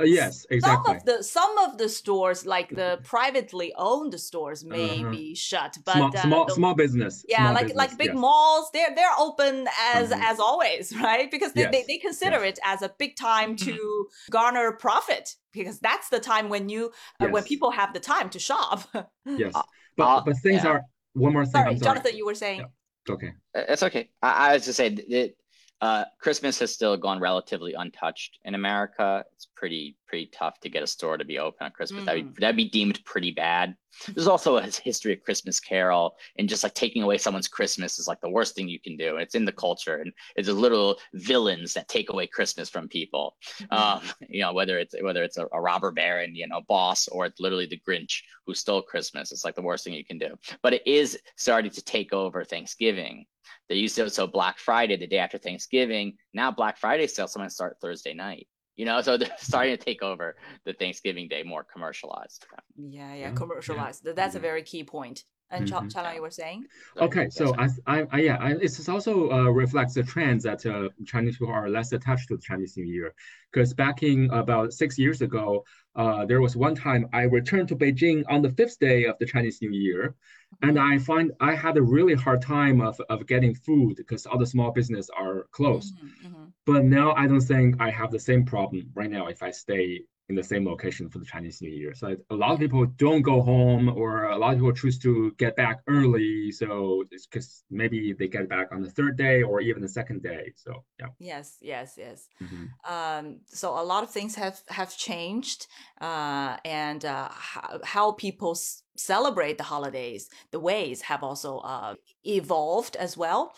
Uh, 0.00 0.04
yes, 0.04 0.46
exactly. 0.48 0.84
Some 0.84 0.96
of 0.96 1.04
the 1.04 1.22
some 1.24 1.58
of 1.58 1.76
the 1.76 1.88
stores, 1.88 2.46
like 2.46 2.68
the 2.70 3.00
privately 3.04 3.72
owned 3.76 4.18
stores, 4.20 4.64
may 4.64 5.00
uh-huh. 5.00 5.10
be 5.10 5.34
shut, 5.34 5.76
but 5.84 5.94
small 5.94 6.16
uh, 6.16 6.22
small, 6.22 6.44
the, 6.44 6.54
small, 6.54 6.74
business. 6.74 7.24
Yeah, 7.28 7.38
small 7.38 7.54
like 7.54 7.62
business, 7.62 7.76
like 7.76 7.98
big 7.98 8.06
yes. 8.08 8.16
malls, 8.16 8.70
they're 8.72 8.94
they're 8.94 9.18
open 9.18 9.66
as 9.92 10.12
uh-huh. 10.12 10.24
as 10.24 10.38
always, 10.38 10.96
right? 11.02 11.28
Because 11.28 11.52
they, 11.52 11.62
yes. 11.62 11.72
they, 11.72 11.84
they, 11.88 11.98
consider 11.98 12.44
yes. 12.44 12.58
it 12.58 12.58
as 12.64 12.82
a 12.82 12.92
big 12.96 13.16
time 13.16 13.56
to 13.66 14.06
garner 14.30 14.70
profit 14.70 15.34
because 15.52 15.80
that's 15.80 16.10
the 16.10 16.20
time 16.20 16.48
when 16.48 16.68
you 16.68 16.92
uh, 17.18 17.26
when 17.26 17.42
people 17.42 17.72
have 17.72 17.92
the 17.92 18.00
time 18.00 18.30
to 18.30 18.38
shop. 18.38 18.84
yes, 19.26 19.52
uh, 19.52 19.62
but 19.96 20.04
uh, 20.04 20.22
but 20.26 20.36
things 20.38 20.62
yeah. 20.62 20.70
are 20.70 20.82
one 21.14 21.32
more 21.32 21.44
thing. 21.44 21.52
Sorry, 21.52 21.78
sorry. 21.78 21.96
Jonathan, 21.96 22.16
you 22.16 22.26
were 22.26 22.34
saying. 22.34 22.60
Yeah. 22.60 23.14
Okay. 23.14 23.32
It's 23.54 23.82
okay. 23.82 24.10
I, 24.22 24.50
I 24.50 24.54
was 24.54 24.64
to 24.64 24.72
say 24.72 24.88
it, 24.88 25.36
uh, 25.80 26.04
Christmas 26.20 26.58
has 26.58 26.72
still 26.72 26.96
gone 26.96 27.20
relatively 27.20 27.74
untouched 27.74 28.38
in 28.44 28.54
America. 28.54 29.24
It's 29.34 29.48
pretty 29.58 29.96
pretty 30.06 30.30
tough 30.32 30.60
to 30.60 30.68
get 30.68 30.82
a 30.82 30.86
store 30.86 31.18
to 31.18 31.24
be 31.24 31.38
open 31.38 31.66
on 31.66 31.72
Christmas. 31.72 32.02
Mm. 32.02 32.06
That'd 32.06 32.24
be 32.24 32.30
mm. 32.30 32.40
that'd 32.40 32.56
be 32.56 32.70
deemed 32.70 33.04
pretty 33.04 33.32
bad. 33.32 33.74
There's 34.14 34.28
also 34.28 34.58
a 34.58 34.62
history 34.62 35.12
of 35.12 35.22
Christmas 35.22 35.58
Carol, 35.58 36.14
and 36.38 36.48
just 36.48 36.62
like 36.62 36.74
taking 36.74 37.02
away 37.02 37.18
someone's 37.18 37.48
Christmas 37.48 37.98
is 37.98 38.06
like 38.06 38.20
the 38.20 38.30
worst 38.30 38.54
thing 38.54 38.68
you 38.68 38.78
can 38.80 38.96
do. 38.96 39.16
It's 39.16 39.34
in 39.34 39.44
the 39.44 39.52
culture, 39.52 39.96
and 39.96 40.12
it's 40.36 40.48
a 40.48 40.52
little 40.52 40.98
villains 41.14 41.74
that 41.74 41.88
take 41.88 42.10
away 42.10 42.28
Christmas 42.28 42.70
from 42.70 42.88
people. 42.88 43.36
Mm-hmm. 43.62 43.74
Um, 43.74 44.14
you 44.28 44.42
know, 44.42 44.52
whether 44.52 44.78
it's 44.78 44.94
whether 45.02 45.24
it's 45.24 45.38
a, 45.38 45.46
a 45.52 45.60
robber 45.60 45.90
baron, 45.90 46.36
you 46.36 46.46
know, 46.46 46.60
boss, 46.68 47.08
or 47.08 47.26
it's 47.26 47.40
literally 47.40 47.66
the 47.66 47.80
Grinch 47.86 48.22
who 48.46 48.54
stole 48.54 48.82
Christmas. 48.82 49.32
It's 49.32 49.44
like 49.44 49.56
the 49.56 49.62
worst 49.62 49.84
thing 49.84 49.94
you 49.94 50.04
can 50.04 50.18
do. 50.18 50.38
But 50.62 50.74
it 50.74 50.86
is 50.86 51.18
starting 51.36 51.72
to 51.72 51.82
take 51.82 52.12
over 52.12 52.44
Thanksgiving 52.44 53.26
they 53.68 53.76
used 53.76 53.96
to 53.96 54.08
so 54.10 54.26
Black 54.26 54.58
Friday 54.58 54.96
the 54.96 55.06
day 55.06 55.18
after 55.18 55.38
Thanksgiving. 55.38 56.16
Now 56.34 56.50
Black 56.50 56.78
Friday 56.78 57.06
sales 57.06 57.32
someone 57.32 57.50
start 57.50 57.78
Thursday 57.80 58.14
night. 58.14 58.46
You 58.78 58.86
know, 58.86 59.02
so 59.02 59.16
they're 59.18 59.28
starting 59.38 59.76
to 59.76 59.84
take 59.84 60.02
over 60.02 60.36
the 60.64 60.72
Thanksgiving 60.72 61.28
day 61.28 61.42
more 61.42 61.64
commercialized. 61.64 62.46
Yeah, 62.78 63.14
yeah, 63.14 63.32
commercialized. 63.32 64.06
Yeah. 64.06 64.12
That's 64.14 64.34
a 64.34 64.38
mm-hmm. 64.38 64.42
very 64.42 64.62
key 64.62 64.84
point. 64.84 65.24
And 65.50 65.66
mm-hmm. 65.66 65.88
Chala, 65.88 66.14
you 66.14 66.20
were 66.20 66.30
saying? 66.30 66.66
Okay, 66.98 67.30
so 67.30 67.54
I, 67.56 67.68
I, 67.86 68.06
I 68.12 68.18
yeah, 68.20 68.36
I, 68.38 68.54
this 68.54 68.86
also 68.88 69.30
uh, 69.30 69.48
reflects 69.48 69.94
the 69.94 70.02
trend 70.02 70.42
that 70.42 70.64
uh, 70.66 70.90
Chinese 71.06 71.38
people 71.38 71.52
are 71.52 71.70
less 71.70 71.92
attached 71.92 72.28
to 72.28 72.36
the 72.36 72.42
Chinese 72.42 72.76
New 72.76 72.84
Year. 72.84 73.14
Because 73.50 73.72
back 73.72 74.02
in 74.02 74.30
about 74.30 74.74
six 74.74 74.98
years 74.98 75.22
ago, 75.22 75.64
uh, 75.96 76.26
there 76.26 76.42
was 76.42 76.54
one 76.54 76.74
time 76.74 77.08
I 77.14 77.22
returned 77.22 77.68
to 77.68 77.76
Beijing 77.76 78.24
on 78.28 78.42
the 78.42 78.50
fifth 78.50 78.78
day 78.78 79.04
of 79.04 79.16
the 79.18 79.26
Chinese 79.26 79.62
New 79.62 79.72
Year, 79.72 80.14
and 80.62 80.76
mm-hmm. 80.76 80.92
I 80.92 80.98
find 80.98 81.32
I 81.40 81.54
had 81.54 81.78
a 81.78 81.82
really 81.82 82.14
hard 82.14 82.42
time 82.42 82.82
of, 82.82 83.00
of 83.08 83.26
getting 83.26 83.54
food 83.54 83.96
because 83.96 84.26
all 84.26 84.38
the 84.38 84.46
small 84.46 84.70
business 84.70 85.08
are 85.08 85.46
closed. 85.52 85.96
Mm-hmm, 85.96 86.26
mm-hmm. 86.26 86.44
But 86.66 86.84
now 86.84 87.12
I 87.12 87.26
don't 87.26 87.40
think 87.40 87.80
I 87.80 87.88
have 87.90 88.10
the 88.10 88.20
same 88.20 88.44
problem 88.44 88.90
right 88.94 89.10
now 89.10 89.28
if 89.28 89.42
I 89.42 89.50
stay 89.50 90.02
in 90.28 90.36
the 90.36 90.42
same 90.42 90.66
location 90.66 91.08
for 91.08 91.18
the 91.18 91.24
Chinese 91.24 91.62
New 91.62 91.70
Year. 91.70 91.94
So 91.94 92.16
a 92.30 92.34
lot 92.34 92.52
of 92.52 92.58
people 92.58 92.84
don't 92.84 93.22
go 93.22 93.40
home, 93.40 93.88
or 93.88 94.24
a 94.24 94.36
lot 94.36 94.52
of 94.52 94.58
people 94.58 94.72
choose 94.72 94.98
to 95.00 95.32
get 95.38 95.56
back 95.56 95.80
early. 95.86 96.52
So 96.52 97.04
it's 97.10 97.26
because 97.26 97.64
maybe 97.70 98.12
they 98.12 98.28
get 98.28 98.48
back 98.48 98.68
on 98.70 98.82
the 98.82 98.90
third 98.90 99.16
day 99.16 99.42
or 99.42 99.60
even 99.60 99.80
the 99.82 99.88
second 99.88 100.22
day. 100.22 100.52
So 100.56 100.84
yeah. 101.00 101.06
Yes, 101.18 101.56
yes, 101.60 101.94
yes. 101.96 102.28
Mm-hmm. 102.42 102.92
Um, 102.92 103.40
so 103.46 103.70
a 103.70 103.82
lot 103.82 104.02
of 104.02 104.10
things 104.10 104.34
have 104.34 104.60
have 104.68 104.96
changed, 104.96 105.66
uh, 106.00 106.56
and 106.64 107.04
uh, 107.04 107.28
how, 107.30 107.80
how 107.84 108.12
people 108.12 108.52
s- 108.52 108.82
celebrate 108.96 109.56
the 109.56 109.64
holidays, 109.64 110.28
the 110.50 110.60
ways 110.60 111.02
have 111.02 111.22
also 111.22 111.58
uh, 111.58 111.94
evolved 112.24 112.96
as 112.96 113.16
well. 113.16 113.54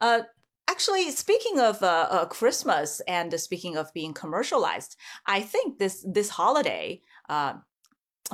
Uh, 0.00 0.22
Actually, 0.70 1.10
speaking 1.10 1.58
of 1.58 1.82
uh, 1.82 2.06
uh, 2.10 2.26
Christmas 2.26 3.00
and 3.08 3.32
speaking 3.40 3.76
of 3.76 3.92
being 3.92 4.14
commercialized, 4.14 4.96
I 5.26 5.40
think 5.40 5.78
this 5.78 6.06
this 6.08 6.28
holiday. 6.28 7.02
Uh, 7.28 7.54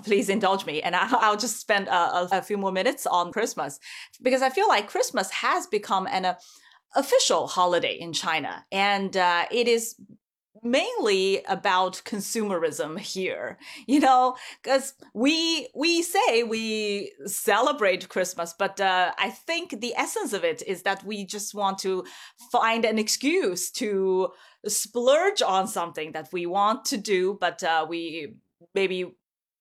please 0.04 0.28
indulge 0.28 0.66
me, 0.66 0.82
and 0.82 0.94
I, 0.96 1.30
will 1.30 1.38
just 1.38 1.58
spend 1.58 1.88
a, 1.88 2.28
a, 2.36 2.42
few 2.42 2.58
more 2.58 2.72
minutes 2.72 3.06
on 3.06 3.32
Christmas 3.32 3.80
because 4.20 4.42
I 4.42 4.50
feel 4.50 4.68
like 4.68 4.86
Christmas 4.86 5.30
has 5.30 5.66
become 5.66 6.06
an 6.08 6.26
uh, 6.26 6.34
official 6.94 7.46
holiday 7.46 7.94
in 7.98 8.12
China, 8.12 8.66
and 8.70 9.16
uh, 9.16 9.46
it 9.50 9.66
is 9.66 9.94
mainly 10.62 11.42
about 11.48 12.02
consumerism 12.04 12.98
here 12.98 13.58
you 13.86 14.00
know 14.00 14.36
because 14.62 14.94
we 15.14 15.68
we 15.74 16.02
say 16.02 16.42
we 16.42 17.12
celebrate 17.26 18.08
christmas 18.08 18.54
but 18.58 18.80
uh, 18.80 19.12
i 19.18 19.30
think 19.30 19.80
the 19.80 19.94
essence 19.96 20.32
of 20.32 20.44
it 20.44 20.62
is 20.66 20.82
that 20.82 21.04
we 21.04 21.24
just 21.24 21.54
want 21.54 21.78
to 21.78 22.04
find 22.50 22.84
an 22.84 22.98
excuse 22.98 23.70
to 23.70 24.28
splurge 24.66 25.42
on 25.42 25.66
something 25.66 26.12
that 26.12 26.28
we 26.32 26.46
want 26.46 26.84
to 26.84 26.96
do 26.96 27.36
but 27.40 27.62
uh, 27.62 27.86
we 27.88 28.34
maybe 28.74 29.14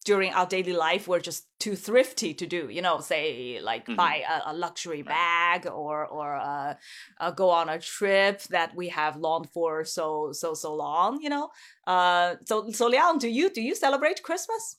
during 0.06 0.32
our 0.34 0.46
daily 0.46 0.72
life 0.72 1.08
we're 1.08 1.20
just 1.20 1.48
too 1.60 1.76
thrifty 1.76 2.34
to 2.34 2.46
do 2.46 2.70
you 2.70 2.82
know 2.82 3.00
say 3.00 3.60
like 3.62 3.84
mm-hmm. 3.86 3.96
buy 3.96 4.24
a, 4.30 4.52
a, 4.52 4.54
luxury 4.54 5.02
bag 5.02 5.66
or 5.68 6.06
or 6.06 6.36
uh, 6.36 6.76
uh, 7.20 7.32
go 7.32 7.50
on 7.50 7.68
a 7.68 7.80
trip 7.80 8.42
that 8.44 8.74
we 8.76 8.88
have 8.88 9.18
longed 9.18 9.50
for 9.50 9.84
so 9.84 10.32
so 10.32 10.54
so 10.54 10.74
long 10.74 11.20
you 11.22 11.30
know? 11.30 11.50
Uh, 11.88 12.36
so 12.46 12.70
so 12.70 12.88
liang 12.88 13.18
do 13.18 13.28
you 13.28 13.50
do 13.50 13.62
you 13.62 13.76
celebrate 13.76 14.24
christmas? 14.24 14.78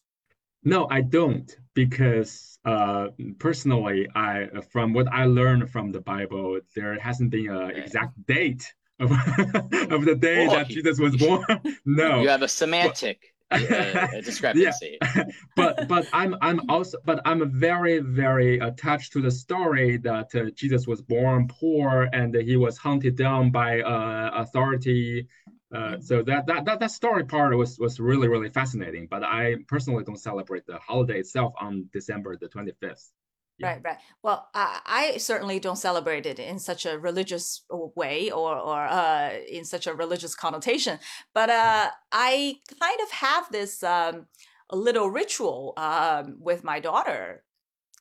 No 0.65 0.87
i 0.91 1.01
don't 1.01 1.55
because 1.75 2.59
uh, 2.65 3.09
personally 3.39 4.09
i 4.15 4.47
from 4.71 4.93
what 4.93 5.09
i 5.09 5.25
learned 5.27 5.71
from 5.71 5.93
the 5.93 6.01
bible 6.01 6.61
there 6.75 6.99
hasn't 6.99 7.31
been 7.31 7.51
an 7.51 7.71
exact 7.71 8.15
date 8.27 8.73
of, 9.01 9.11
of 9.91 10.05
the 10.05 10.17
day 10.19 10.47
oh, 10.47 10.55
that 10.55 10.69
jesus 10.69 10.99
was 10.99 11.17
born. 11.25 11.45
No. 11.85 12.23
you 12.23 12.29
have 12.29 12.43
a 12.43 12.49
semantic 12.49 13.36
a 13.51 14.21
discrepancy. 14.25 14.99
Yeah. 15.01 15.25
but 15.57 15.89
but 15.89 16.09
I'm 16.13 16.37
I'm 16.41 16.69
also 16.69 16.99
but 17.05 17.21
I'm 17.25 17.51
very 17.51 18.01
very 18.01 18.59
attached 18.59 19.13
to 19.13 19.23
the 19.23 19.31
story 19.31 19.97
that 19.99 20.35
uh, 20.35 20.51
Jesus 20.51 20.87
was 20.87 21.03
born 21.03 21.49
poor 21.49 22.09
and 22.13 22.35
he 22.35 22.57
was 22.57 22.77
hunted 22.77 23.17
down 23.17 23.51
by 23.51 23.81
uh, 23.81 24.31
authority. 24.35 25.29
Uh, 25.75 25.79
mm-hmm. 25.79 26.01
so 26.01 26.23
that, 26.23 26.47
that 26.47 26.65
that 26.65 26.81
that 26.81 26.91
story 26.91 27.25
part 27.25 27.57
was 27.57 27.79
was 27.79 28.01
really 28.01 28.29
really 28.29 28.51
fascinating. 28.51 29.07
But 29.11 29.23
I 29.23 29.57
personally 29.69 30.05
don't 30.05 30.21
celebrate 30.21 30.67
the 30.67 30.79
holiday 30.79 31.21
itself 31.21 31.53
on 31.61 31.89
December 31.93 32.37
the 32.37 32.49
25th. 32.49 33.11
Yeah. 33.59 33.69
Right, 33.69 33.81
right. 33.85 33.97
Well, 34.23 34.49
I, 34.55 34.81
I, 34.85 35.17
certainly 35.17 35.59
don't 35.59 35.77
celebrate 35.77 36.27
it 36.27 36.39
in 36.39 36.59
such 36.59 36.85
a 36.85 36.99
religious 36.99 37.63
way 37.71 38.31
or 38.31 38.55
or 38.55 38.85
uh, 38.85 39.31
in 39.49 39.65
such 39.65 39.87
a 39.87 39.95
religious 39.95 40.35
connotation. 40.35 40.99
But 41.33 41.49
uh, 41.49 41.91
I 42.13 42.57
kind 42.79 43.01
of 43.03 43.11
have 43.13 43.51
this 43.51 43.83
um, 43.83 44.27
little 44.71 45.09
ritual 45.09 45.73
um, 45.79 46.37
with 46.39 46.65
my 46.65 46.81
daughter, 46.81 47.45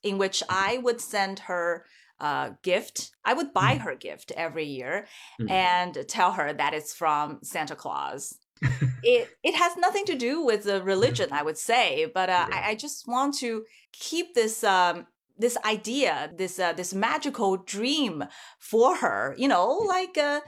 in 0.03 0.17
which 0.17 0.43
I 0.49 0.77
would 0.79 0.99
send 0.99 1.39
her 1.39 1.85
a 2.19 2.51
gift. 2.61 3.11
I 3.23 3.33
would 3.33 3.53
buy 3.53 3.75
mm. 3.75 3.81
her 3.81 3.95
gift 3.95 4.31
every 4.35 4.65
year 4.65 5.07
mm. 5.39 5.49
and 5.49 5.97
tell 6.07 6.33
her 6.33 6.53
that 6.53 6.73
it's 6.73 6.93
from 6.93 7.39
Santa 7.43 7.75
Claus. 7.75 8.37
it 9.03 9.29
it 9.43 9.55
has 9.55 9.75
nothing 9.77 10.05
to 10.05 10.15
do 10.15 10.43
with 10.43 10.63
the 10.63 10.81
religion, 10.81 11.29
I 11.33 11.43
would 11.43 11.57
say, 11.57 12.09
but 12.13 12.29
uh, 12.29 12.47
I, 12.51 12.69
I, 12.69 12.75
just 12.75 13.07
want 13.07 13.37
to 13.39 13.65
keep 13.91 14.33
this 14.33 14.63
um, 14.63 15.07
this 15.37 15.57
idea, 15.65 16.31
this 16.37 16.59
uh, 16.59 16.73
this 16.73 16.93
magical 16.93 17.57
dream 17.57 18.23
for 18.59 18.97
her. 18.97 19.35
You 19.37 19.47
know, 19.47 19.67
like 19.87 20.17
uh, 20.17 20.41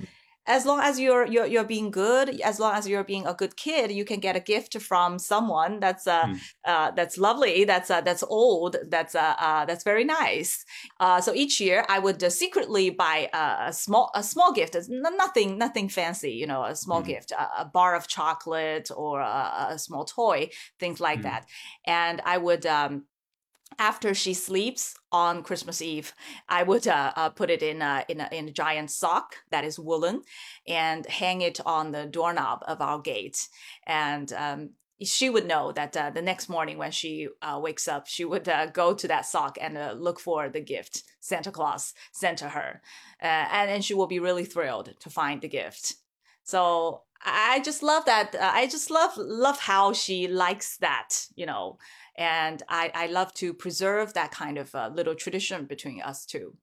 as 0.48 0.66
long 0.66 0.80
as 0.80 1.00
you're 1.00 1.28
you're 1.28 1.46
you're 1.46 1.66
being 1.66 1.92
good, 1.92 2.40
as 2.42 2.60
long 2.60 2.74
as 2.74 2.88
you're 2.88 3.04
being 3.04 3.28
a 3.28 3.34
good 3.34 3.58
kid, 3.58 3.92
you 3.92 4.06
can 4.06 4.20
get 4.20 4.36
a 4.36 4.40
gift 4.40 4.80
from 4.82 5.20
someone 5.20 5.80
that's 5.80 6.08
uh, 6.08 6.24
mm. 6.24 6.40
uh 6.66 6.92
that's 6.92 7.18
lovely, 7.18 7.66
that's 7.66 7.92
uh, 7.92 8.02
that's 8.02 8.24
old, 8.24 8.78
that's 8.90 9.14
uh, 9.14 9.36
uh 9.40 9.66
that's 9.66 9.84
very 9.84 10.06
nice. 10.06 10.64
Uh, 11.00 11.20
so 11.20 11.34
each 11.34 11.60
year 11.60 11.86
I 11.90 12.00
would 12.00 12.24
uh, 12.24 12.30
secretly 12.30 12.90
buy 12.90 13.30
a, 13.34 13.68
a, 13.68 13.74
small 13.74 14.10
a 14.16 14.24
small 14.24 14.54
gift, 14.54 14.76
nothing 14.90 15.58
nothing 15.58 15.90
fancy, 15.90 16.32
you 16.32 16.48
know, 16.48 16.64
a 16.64 16.76
small 16.76 17.02
mm. 17.02 17.08
gift, 17.08 17.32
a, 17.32 17.62
a, 17.62 17.66
bar 17.66 17.96
of 17.96 18.08
chocolate 18.08 18.90
or 18.96 19.20
a, 19.20 19.68
a 19.72 19.80
small 19.80 20.06
toy, 20.06 20.50
things 20.80 21.02
like 21.02 21.20
mm. 21.20 21.24
that, 21.24 21.46
and 21.86 22.22
I 22.26 22.38
would 22.38 22.66
um 22.66 23.04
after 23.80 24.14
she 24.14 24.34
sleeps 24.34 24.96
on 25.12 25.44
Christmas 25.44 25.82
Eve, 25.82 26.14
I 26.50 26.64
would 26.64 26.88
uh, 26.88 27.14
uh, 27.16 27.30
put 27.30 27.50
it 27.50 27.62
in 27.62 27.82
a, 27.82 28.06
in 28.08 28.22
a, 28.22 28.30
in 28.32 28.48
a 28.48 28.52
giant 28.52 28.92
sock 28.92 29.36
that 29.52 29.64
is 29.64 29.80
woolen, 29.80 30.24
and 30.68 31.06
hang 31.06 31.42
it 31.42 31.60
on 31.66 31.92
the 31.92 32.06
doorknob 32.06 32.64
of 32.68 32.82
our 32.82 33.00
gate. 33.00 33.48
And 33.86 34.32
um, 34.34 34.70
she 35.04 35.30
would 35.30 35.46
know 35.46 35.72
that 35.72 35.96
uh, 35.96 36.10
the 36.10 36.22
next 36.22 36.50
morning 36.50 36.78
when 36.78 36.92
she 36.92 37.28
uh, 37.42 37.60
wakes 37.62 37.88
up, 37.88 38.08
she 38.08 38.26
would 38.26 38.50
uh, 38.50 38.68
go 38.68 38.94
to 38.94 39.08
that 39.08 39.26
sock 39.26 39.58
and 39.62 39.78
uh, 39.78 39.96
look 39.98 40.20
for 40.20 40.50
the 40.50 40.62
gift 40.62 41.04
Santa 41.20 41.52
Claus 41.52 41.94
sent 42.12 42.40
to 42.40 42.50
her, 42.50 42.82
and 43.20 43.70
then 43.70 43.82
she 43.82 43.94
will 43.94 44.08
be 44.08 44.20
really 44.20 44.46
thrilled 44.46 44.94
to 45.00 45.10
find 45.10 45.42
the 45.42 45.50
gift. 45.50 45.96
So 46.44 47.02
I 47.24 47.60
just 47.60 47.84
love 47.84 48.06
that. 48.06 48.34
I 48.40 48.68
just 48.68 48.90
love 48.90 49.12
love 49.18 49.60
how 49.60 49.92
she 49.92 50.28
likes 50.28 50.78
that. 50.78 51.10
You 51.36 51.46
know 51.46 51.78
and 52.18 52.64
I, 52.68 52.92
I 52.94 53.08
love 53.08 53.34
to 53.36 53.54
preserve 53.54 54.14
that 54.14 54.32
kind 54.32 54.58
of 54.58 54.74
uh, 54.74 54.90
little 54.94 55.16
tradition 55.16 55.66
between 55.66 56.02
us 56.02 56.26
too. 56.26 56.56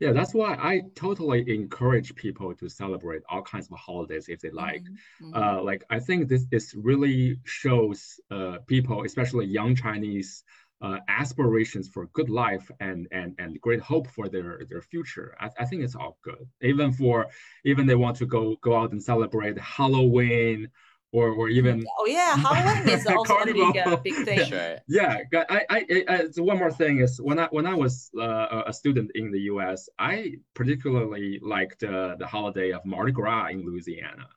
Yeah, 0.00 0.12
that's 0.12 0.32
why 0.32 0.54
I 0.54 0.82
totally 0.94 1.44
encourage 1.52 2.14
people 2.14 2.54
to 2.54 2.68
celebrate 2.68 3.22
all 3.28 3.42
kinds 3.42 3.68
of 3.68 3.76
holidays 3.78 4.28
if 4.28 4.40
they 4.40 4.50
like. 4.50 4.84
Mm-hmm. 5.20 5.34
Uh, 5.34 5.60
like 5.62 5.82
I 5.90 5.98
think 5.98 6.28
this 6.28 6.46
is 6.52 6.72
really 6.76 7.40
shows 7.44 8.20
uh, 8.30 8.58
people, 8.68 9.02
especially 9.02 9.46
young 9.46 9.74
Chinese, 9.74 10.44
uh, 10.80 10.98
aspirations 11.08 11.88
for 11.88 12.06
good 12.12 12.30
life 12.30 12.70
and 12.78 13.08
and 13.10 13.34
and 13.38 13.60
great 13.60 13.80
hope 13.80 14.06
for 14.06 14.28
their 14.28 14.62
their 14.68 14.82
future. 14.82 15.34
I, 15.40 15.50
I 15.58 15.64
think 15.64 15.82
it's 15.82 15.96
all 15.96 16.16
good. 16.22 16.46
Even 16.62 16.92
for 16.92 17.26
even 17.64 17.86
they 17.86 17.96
want 17.96 18.16
to 18.18 18.26
go 18.26 18.56
go 18.60 18.76
out 18.76 18.92
and 18.92 19.02
celebrate 19.02 19.58
Halloween 19.58 20.68
or 21.12 21.30
or 21.30 21.48
even 21.48 21.84
oh 21.98 22.06
yeah 22.06 22.36
Halloween 22.36 22.88
is 22.88 23.06
also 23.16 23.36
a 23.38 23.46
big, 23.46 23.78
uh, 23.78 23.96
big 23.96 24.14
thing. 24.24 24.38
Right. 24.58 24.78
Yeah, 24.88 25.18
I, 25.50 25.62
I, 25.70 26.04
I, 26.08 26.30
so 26.30 26.42
one 26.42 26.58
more 26.58 26.70
thing 26.70 27.00
is 27.00 27.20
when 27.20 27.38
I 27.38 27.48
when 27.50 27.66
I 27.66 27.74
was 27.74 28.10
uh, 28.18 28.62
a 28.66 28.72
student 28.72 29.10
in 29.14 29.30
the 29.30 29.40
U.S., 29.52 29.88
I 29.98 30.34
particularly 30.54 31.38
liked 31.42 31.82
uh, 31.82 32.16
the 32.18 32.26
holiday 32.26 32.72
of 32.72 32.84
Mardi 32.84 33.12
Gras 33.12 33.48
in 33.48 33.64
Louisiana. 33.64 34.28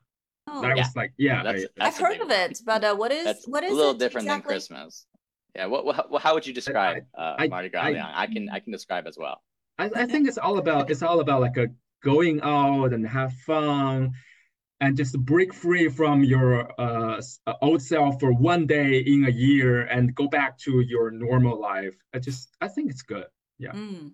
Oh, 0.48 0.60
that 0.62 0.76
yeah. 0.76 0.82
was 0.82 0.96
like 0.96 1.12
yeah, 1.16 1.42
that's, 1.42 1.64
that's 1.76 1.96
I've 2.00 2.06
heard 2.06 2.20
of 2.20 2.30
it, 2.30 2.60
but 2.64 2.84
uh, 2.84 2.94
what 2.94 3.12
is 3.12 3.24
that's 3.24 3.48
what 3.48 3.64
is 3.64 3.72
a 3.72 3.74
little 3.74 3.94
different 3.94 4.26
exactly? 4.26 4.42
than 4.42 4.48
Christmas. 4.48 5.06
Yeah, 5.54 5.66
what, 5.66 5.84
what 5.84 6.22
how 6.22 6.34
would 6.34 6.46
you 6.46 6.54
describe 6.54 7.04
uh, 7.16 7.34
I, 7.38 7.48
Mardi 7.48 7.68
Gras? 7.68 7.82
I, 7.82 8.22
I 8.22 8.26
can 8.26 8.48
I 8.50 8.60
can 8.60 8.72
describe 8.72 9.06
as 9.06 9.16
well. 9.18 9.42
I, 9.78 9.90
I 9.94 10.06
think 10.06 10.28
it's 10.28 10.38
all 10.38 10.58
about 10.58 10.90
it's 10.90 11.02
all 11.02 11.20
about 11.20 11.40
like 11.40 11.56
a 11.56 11.68
going 12.02 12.40
out 12.42 12.92
and 12.92 13.06
have 13.06 13.32
fun 13.46 14.12
and 14.82 14.96
just 14.96 15.16
break 15.20 15.54
free 15.54 15.88
from 15.88 16.24
your 16.24 16.68
uh, 16.78 17.22
old 17.62 17.80
self 17.80 18.18
for 18.18 18.32
one 18.32 18.66
day 18.66 18.98
in 18.98 19.24
a 19.26 19.30
year 19.30 19.82
and 19.82 20.12
go 20.16 20.26
back 20.26 20.58
to 20.58 20.80
your 20.80 21.12
normal 21.12 21.58
life. 21.58 21.94
I 22.12 22.18
just, 22.18 22.48
I 22.60 22.66
think 22.66 22.90
it's 22.90 23.02
good. 23.02 23.26
Yeah. 23.58 23.70
Mm. 23.70 24.10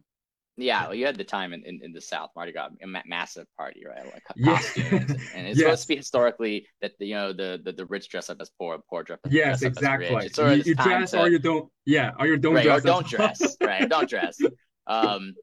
Yeah, 0.58 0.86
well, 0.86 0.94
you 0.94 1.06
had 1.06 1.16
the 1.16 1.24
time 1.24 1.52
in, 1.54 1.64
in, 1.64 1.80
in 1.82 1.92
the 1.92 2.00
South, 2.00 2.30
Mardi 2.36 2.52
Gras, 2.52 2.68
a 2.82 2.86
massive 3.06 3.46
party, 3.56 3.84
right? 3.86 4.04
Like 4.04 4.24
costumes, 4.44 4.76
yeah. 4.76 4.96
and, 4.96 5.10
and, 5.10 5.18
it's 5.46 5.58
yes. 5.58 5.58
supposed 5.58 5.82
to 5.82 5.88
be 5.88 5.96
historically 5.96 6.66
that 6.82 6.98
the, 6.98 7.06
you 7.06 7.14
know 7.14 7.32
the, 7.32 7.60
the, 7.64 7.72
the 7.72 7.86
rich 7.86 8.08
dress 8.08 8.28
up 8.28 8.38
as 8.40 8.50
poor, 8.58 8.76
poor 8.90 9.04
dress, 9.04 9.20
yes, 9.30 9.60
dress 9.60 9.62
exactly. 9.62 10.08
up 10.08 10.24
as 10.24 10.36
rich. 10.36 10.66
you, 10.66 10.70
you 10.70 10.74
dress 10.74 11.12
to, 11.12 11.20
or 11.20 11.28
you 11.28 11.38
don't, 11.38 11.70
yeah, 11.86 12.10
or 12.18 12.26
you 12.26 12.36
don't 12.36 12.54
right, 12.54 12.64
dress, 12.64 12.80
or 12.80 12.86
don't 12.86 13.06
dress, 13.06 13.56
right? 13.62 13.88
Don't 13.88 14.10
dress. 14.14 14.36
Um, 14.88 15.34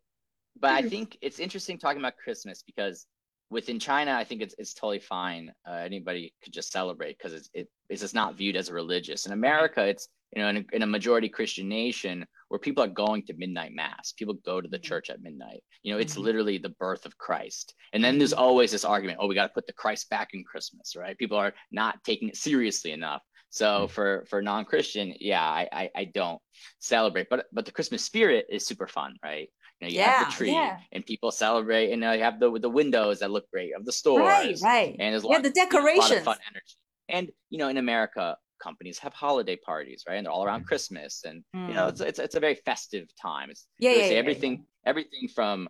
but 0.60 0.72
I 0.72 0.82
think 0.82 1.18
it's 1.22 1.40
interesting 1.40 1.78
talking 1.78 2.00
about 2.02 2.18
Christmas 2.18 2.62
because 2.62 3.06
within 3.50 3.80
China, 3.80 4.14
I 4.14 4.24
think 4.24 4.42
it's 4.42 4.56
it's 4.58 4.74
totally 4.74 5.00
fine. 5.00 5.52
Uh, 5.68 5.74
anybody 5.74 6.34
could 6.44 6.54
just 6.54 6.72
celebrate 6.72 7.18
because 7.18 7.34
it's 7.34 7.50
it, 7.54 7.68
it's 7.90 8.02
just 8.02 8.16
not 8.16 8.36
viewed 8.36 8.56
as 8.56 8.70
a 8.70 8.74
religious. 8.74 9.26
In 9.26 9.34
America, 9.34 9.86
it's 9.86 10.08
you 10.36 10.42
know 10.42 10.50
in 10.50 10.58
a, 10.58 10.76
in 10.76 10.82
a, 10.82 10.88
majority 10.88 11.30
Christian 11.30 11.70
nation 11.70 12.26
where 12.50 12.60
people 12.60 12.84
are 12.84 12.88
going 12.88 13.24
to 13.24 13.34
midnight 13.34 13.74
mass, 13.74 14.14
people 14.14 14.36
go 14.46 14.62
to 14.62 14.68
the 14.68 14.78
mm-hmm. 14.78 14.84
church 14.84 15.10
at 15.10 15.22
midnight. 15.22 15.64
You 15.84 15.94
know, 15.94 16.00
it's 16.00 16.14
mm-hmm. 16.14 16.24
literally 16.24 16.58
the 16.58 16.70
birth 16.70 17.06
of 17.06 17.18
Christ. 17.18 17.74
And 17.94 18.04
then 18.04 18.18
there's 18.18 18.34
mm-hmm. 18.34 18.44
always 18.44 18.72
this 18.72 18.86
argument: 18.86 19.20
oh, 19.22 19.28
we 19.28 19.36
got 19.36 19.48
to 19.48 19.54
put 19.54 19.68
the 19.68 19.74
Christ 19.74 20.10
back 20.10 20.30
in 20.34 20.44
Christmas, 20.44 20.96
right? 20.96 21.18
People 21.18 21.38
are 21.38 21.54
not 21.72 22.04
taking 22.04 22.30
it 22.30 22.38
seriously 22.38 22.92
enough. 22.92 23.22
So 23.50 23.88
for 23.88 24.26
for 24.30 24.42
non-Christian, 24.42 25.14
yeah, 25.20 25.42
I, 25.42 25.68
I 25.72 25.90
I 25.96 26.06
don't 26.06 26.42
celebrate, 26.80 27.28
but 27.30 27.46
but 27.54 27.66
the 27.66 27.72
Christmas 27.72 28.04
spirit 28.04 28.48
is 28.50 28.66
super 28.66 28.88
fun, 28.88 29.16
right? 29.24 29.50
You, 29.82 29.88
know, 29.88 29.92
you 29.92 30.00
yeah, 30.00 30.12
have 30.12 30.32
the 30.32 30.38
tree 30.38 30.52
yeah. 30.52 30.78
and 30.92 31.06
people 31.06 31.32
celebrate 31.32 31.92
and 31.92 32.04
uh, 32.04 32.12
you 32.12 32.24
have 32.24 32.40
the 32.40 32.58
the 32.60 32.70
windows 32.70 33.20
that 33.20 33.30
look 33.30 33.50
great 33.52 33.76
of 33.76 33.86
the 33.86 33.92
stores. 33.92 34.22
Right, 34.22 34.58
right. 34.64 34.96
And 35.00 35.14
there's 35.14 35.24
a 35.24 35.28
lot, 35.28 35.34
yeah, 35.34 35.42
the 35.42 35.50
decorations. 35.52 36.10
You 36.10 36.16
know, 36.18 36.22
fun 36.22 36.38
energy. 36.50 36.76
And 37.10 37.30
you 37.50 37.58
know, 37.58 37.68
in 37.68 37.78
America, 37.78 38.38
companies 38.62 39.00
have 39.00 39.14
holiday 39.14 39.58
parties, 39.58 40.04
right? 40.08 40.16
And 40.16 40.26
they're 40.26 40.34
all 40.34 40.46
around 40.46 40.64
mm. 40.64 40.68
Christmas. 40.68 41.24
And 41.26 41.44
mm. 41.56 41.68
you 41.68 41.74
know, 41.74 41.88
it's, 41.88 42.02
mm. 42.02 42.08
it's 42.08 42.20
it's 42.20 42.36
a 42.36 42.40
very 42.40 42.56
festive 42.56 43.08
time. 43.22 43.50
It's 43.50 43.68
yeah, 43.80 43.92
yeah, 43.92 44.06
yeah, 44.06 44.18
everything 44.18 44.66
everything 44.86 45.28
from 45.34 45.68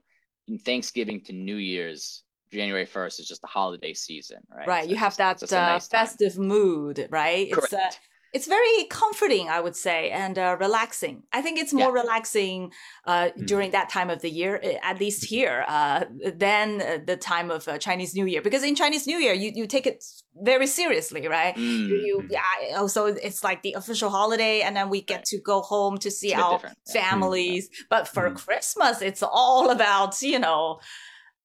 Thanksgiving 0.63 1.21
to 1.25 1.33
New 1.33 1.57
Year's 1.57 2.23
January 2.51 2.85
1st 2.85 3.19
is 3.19 3.27
just 3.27 3.41
the 3.41 3.47
holiday 3.47 3.93
season, 3.93 4.37
right? 4.55 4.67
Right. 4.67 4.83
So 4.85 4.89
you 4.91 4.95
have 4.97 5.17
that 5.17 5.51
uh, 5.51 5.79
festive 5.79 6.37
mood, 6.37 7.07
right? 7.09 7.51
Correct. 7.51 7.73
It's 7.73 7.95
uh, 7.95 7.99
it's 8.35 8.47
very 8.47 8.83
comforting, 8.89 9.47
I 9.47 9.61
would 9.61 9.77
say, 9.77 10.11
and 10.11 10.37
uh, 10.37 10.57
relaxing. 10.59 11.23
I 11.31 11.41
think 11.41 11.57
it's 11.57 11.71
more 11.71 11.95
yeah. 11.95 12.01
relaxing 12.01 12.73
uh, 13.05 13.29
mm. 13.29 13.47
during 13.47 13.71
that 13.71 13.87
time 13.87 14.09
of 14.09 14.21
the 14.21 14.29
year, 14.29 14.59
eh, 14.61 14.77
at 14.83 14.99
least 14.99 15.23
here, 15.23 15.63
uh, 15.69 16.03
than 16.35 16.81
uh, 16.81 16.97
the 17.07 17.15
time 17.15 17.49
of 17.49 17.65
uh, 17.69 17.77
Chinese 17.77 18.13
New 18.13 18.25
Year. 18.25 18.41
Because 18.41 18.61
in 18.61 18.75
Chinese 18.75 19.07
New 19.07 19.19
Year, 19.19 19.33
you, 19.33 19.53
you 19.55 19.67
take 19.67 19.87
it 19.87 20.03
very 20.35 20.67
seriously, 20.67 21.29
right? 21.29 21.55
Mm. 21.55 21.87
You, 21.87 21.95
you 22.07 22.27
yeah, 22.29 22.75
also 22.77 23.05
it's 23.05 23.41
like 23.41 23.63
the 23.63 23.71
official 23.71 24.09
holiday, 24.09 24.59
and 24.59 24.75
then 24.75 24.89
we 24.89 25.01
get 25.01 25.19
right. 25.19 25.25
to 25.27 25.39
go 25.39 25.61
home 25.61 25.97
to 25.99 26.11
see 26.11 26.33
our 26.33 26.59
families. 26.91 27.69
Yeah. 27.71 27.85
But 27.89 28.09
for 28.09 28.29
mm. 28.29 28.35
Christmas, 28.35 29.01
it's 29.01 29.23
all 29.23 29.69
about 29.69 30.21
you 30.21 30.39
know 30.39 30.81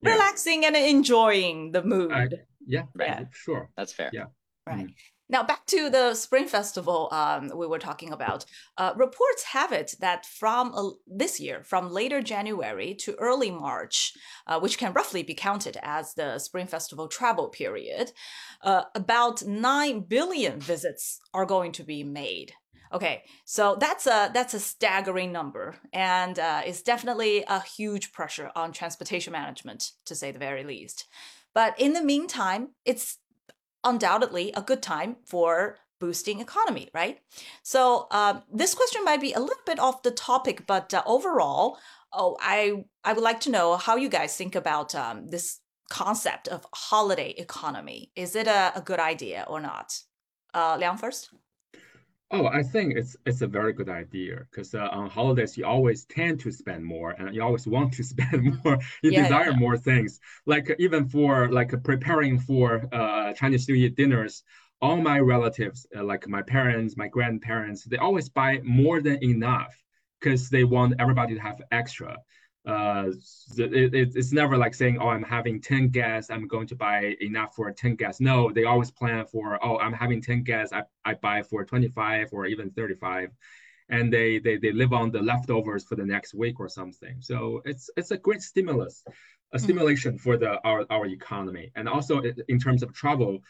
yeah. 0.03 0.15
relaxing 0.15 0.65
and 0.65 0.75
enjoying 0.75 1.71
the 1.71 1.85
mood. 1.85 2.13
I, 2.13 2.27
yeah, 2.67 2.87
right. 2.97 3.29
sure. 3.31 3.71
That's 3.77 3.93
fair. 3.93 4.11
Yeah. 4.13 4.25
Right. 4.67 4.89
Now, 5.31 5.45
back 5.45 5.65
to 5.67 5.89
the 5.89 6.15
Spring 6.15 6.49
Festival 6.49 7.09
um, 7.13 7.53
we 7.55 7.69
were 7.69 7.79
talking 7.79 8.13
about. 8.13 8.45
Uh, 8.77 8.93
reports 8.97 9.45
have 9.45 9.71
it 9.71 9.95
that 10.01 10.27
from 10.27 10.73
uh, 10.75 10.91
this 11.07 11.39
year, 11.39 11.63
from 11.63 11.93
later 11.93 12.21
January 12.21 12.95
to 12.97 13.15
early 13.15 13.53
March, 13.53 14.13
uh, 14.49 14.59
which 14.59 14.77
can 14.77 14.93
roughly 14.93 15.23
be 15.23 15.35
counted 15.35 15.79
as 15.85 16.15
the 16.15 16.41
Spring 16.41 16.67
Festival 16.67 17.07
travel 17.07 17.47
period, 17.47 18.11
uh, 18.63 18.83
about 18.97 19.45
9 19.45 20.01
billion 20.01 20.59
visits 20.59 21.21
are 21.33 21.47
going 21.47 21.71
to 21.73 21.85
be 21.85 22.03
made. 22.03 22.53
Okay, 22.93 23.23
so 23.45 23.77
that's 23.79 24.09
a 24.09 24.33
that's 24.35 24.53
a 24.53 24.59
staggering 24.59 25.31
number, 25.31 25.77
and 25.93 26.41
uh, 26.41 26.63
it's 26.67 26.83
definitely 26.83 27.45
a 27.47 27.61
huge 27.61 28.11
pressure 28.11 28.51
on 28.57 28.73
transportation 28.73 29.33
management, 29.33 29.93
to 30.07 30.17
say 30.17 30.33
the 30.33 30.41
very 30.41 30.65
least. 30.65 31.07
But 31.55 31.81
in 31.81 31.93
the 31.93 32.03
meantime, 32.03 32.71
it's 32.85 33.19
undoubtedly 33.85 34.53
a 34.57 34.63
good 34.63 34.83
time 34.83 35.17
for 35.25 35.79
boosting 36.01 36.41
economy, 36.41 36.89
right? 36.95 37.21
So 37.63 38.07
um, 38.11 38.43
this 38.53 38.75
question 38.75 39.05
might 39.05 39.21
be 39.21 39.33
a 39.33 39.41
little 39.41 39.63
bit 39.67 39.79
off 39.79 40.03
the 40.03 40.11
topic, 40.11 40.67
but 40.67 40.93
uh, 40.95 41.03
overall, 41.07 41.79
oh, 42.13 42.37
I 42.41 42.85
I 43.05 43.13
would 43.13 43.23
like 43.23 43.41
to 43.41 43.51
know 43.51 43.77
how 43.77 43.97
you 43.97 44.09
guys 44.09 44.37
think 44.37 44.55
about 44.55 44.95
um, 44.95 45.29
this 45.29 45.61
concept 45.91 46.49
of 46.49 46.67
holiday 46.75 47.31
economy. 47.31 48.13
Is 48.17 48.35
it 48.35 48.47
a, 48.47 48.73
a 48.75 48.81
good 48.81 49.01
idea 49.01 49.45
or 49.49 49.61
not? 49.61 49.99
Uh, 50.55 50.77
Liang 50.79 50.97
first. 50.97 51.31
Oh, 52.33 52.47
I 52.47 52.63
think 52.63 52.95
it's 52.97 53.17
it's 53.27 53.43
a 53.43 53.47
very 53.49 53.73
good 53.73 53.89
idea 53.89 54.47
because 54.51 54.73
uh, 54.75 54.89
on 54.93 55.11
holidays 55.11 55.57
you 55.59 55.67
always 55.67 56.05
tend 56.05 56.39
to 56.41 56.53
spend 56.53 56.85
more 56.85 57.11
and 57.11 57.35
you 57.35 57.43
always 57.43 57.67
want 57.67 57.93
to 57.95 58.05
spend 58.13 58.65
more. 58.65 58.79
You 59.03 59.11
yeah, 59.11 59.23
desire 59.23 59.51
yeah. 59.51 59.57
more 59.59 59.77
things. 59.77 60.21
Like 60.47 60.75
even 60.79 61.09
for 61.09 61.51
like 61.51 61.73
preparing 61.83 62.39
for 62.39 62.87
uh, 62.93 63.33
Chinese 63.33 63.69
New 63.69 63.75
Year 63.75 63.91
dinners, 63.91 64.45
all 64.81 64.97
my 64.99 65.19
relatives, 65.19 65.87
uh, 65.97 66.05
like 66.05 66.29
my 66.29 66.43
parents, 66.43 66.97
my 66.97 67.09
grandparents, 67.09 67.85
they 67.85 67.97
always 67.97 68.29
buy 68.29 68.61
more 68.63 69.01
than 69.03 69.23
enough 69.25 69.75
because 70.21 70.49
they 70.51 70.63
want 70.65 70.95
everybody 71.01 71.35
to 71.35 71.41
have 71.41 71.61
extra 71.73 72.17
uh 72.67 73.11
it, 73.57 73.95
it, 73.95 74.13
it's 74.15 74.33
never 74.33 74.57
like 74.59 74.75
saying 74.75 74.99
oh 75.01 75.09
i'm 75.09 75.23
having 75.23 75.61
10 75.61 75.89
guests 75.89 76.31
i'm 76.31 76.47
going 76.47 76.67
to 76.67 76.77
buy 76.77 77.17
enough 77.21 77.55
for 77.55 77.71
10 77.73 77.95
guests 77.95 78.21
no 78.21 78.51
they 78.53 78.65
always 78.65 78.91
plan 78.91 79.25
for 79.25 79.59
oh 79.65 79.79
i'm 79.79 79.95
having 79.95 80.21
10 80.21 80.43
guests 80.43 80.75
i, 80.75 80.83
I 81.05 81.15
buy 81.15 81.43
for 81.43 81.65
25 81.65 82.29
or 82.33 82.45
even 82.47 82.71
35 82.71 83.31
and 83.91 84.13
they 84.13 84.39
they 84.39 84.57
they 84.57 84.73
live 84.73 84.93
on 84.93 85.11
the 85.11 85.21
leftovers 85.21 85.85
for 85.85 85.97
the 85.97 86.05
next 86.05 86.33
week 86.33 86.59
or 86.61 86.69
something. 86.69 87.17
So 87.21 87.61
it's 87.65 87.91
it's 87.97 88.13
a 88.13 88.17
great 88.17 88.43
stimulus, 88.43 89.03
a 89.07 89.11
mm-hmm. 89.11 89.65
stimulation 89.65 90.19
for 90.19 90.37
the 90.37 90.61
our 90.65 90.87
our 90.91 91.07
economy, 91.07 91.73
and 91.75 91.89
also 91.89 92.23
in 92.49 92.59
terms 92.59 92.83
of 92.83 92.95
travel. 92.95 93.41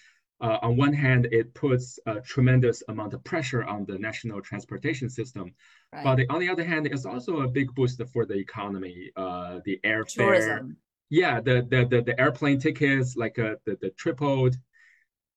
Uh, 0.41 0.59
on 0.63 0.77
one 0.77 0.93
hand, 0.93 1.27
it 1.33 1.53
puts 1.55 1.99
a 2.07 2.21
tremendous 2.21 2.83
amount 2.89 3.13
of 3.13 3.23
pressure 3.25 3.65
on 3.65 3.85
the 3.85 3.99
national 3.99 4.41
transportation 4.41 5.11
system, 5.11 5.53
right. 5.93 6.05
but 6.05 6.35
on 6.35 6.41
the 6.41 6.49
other 6.49 6.65
hand, 6.65 6.87
it's 6.87 7.05
also 7.05 7.41
a 7.41 7.49
big 7.49 7.75
boost 7.75 8.01
for 8.13 8.25
the 8.25 8.35
economy. 8.35 9.11
Uh, 9.17 9.61
the 9.65 9.79
airfare, 9.85 10.15
Tourism. 10.15 10.77
yeah, 11.11 11.41
the, 11.41 11.67
the 11.69 11.85
the 11.85 12.03
the 12.03 12.19
airplane 12.19 12.59
tickets, 12.59 13.17
like 13.17 13.39
uh, 13.39 13.57
the 13.67 13.77
the 13.83 13.91
tripled, 13.91 14.57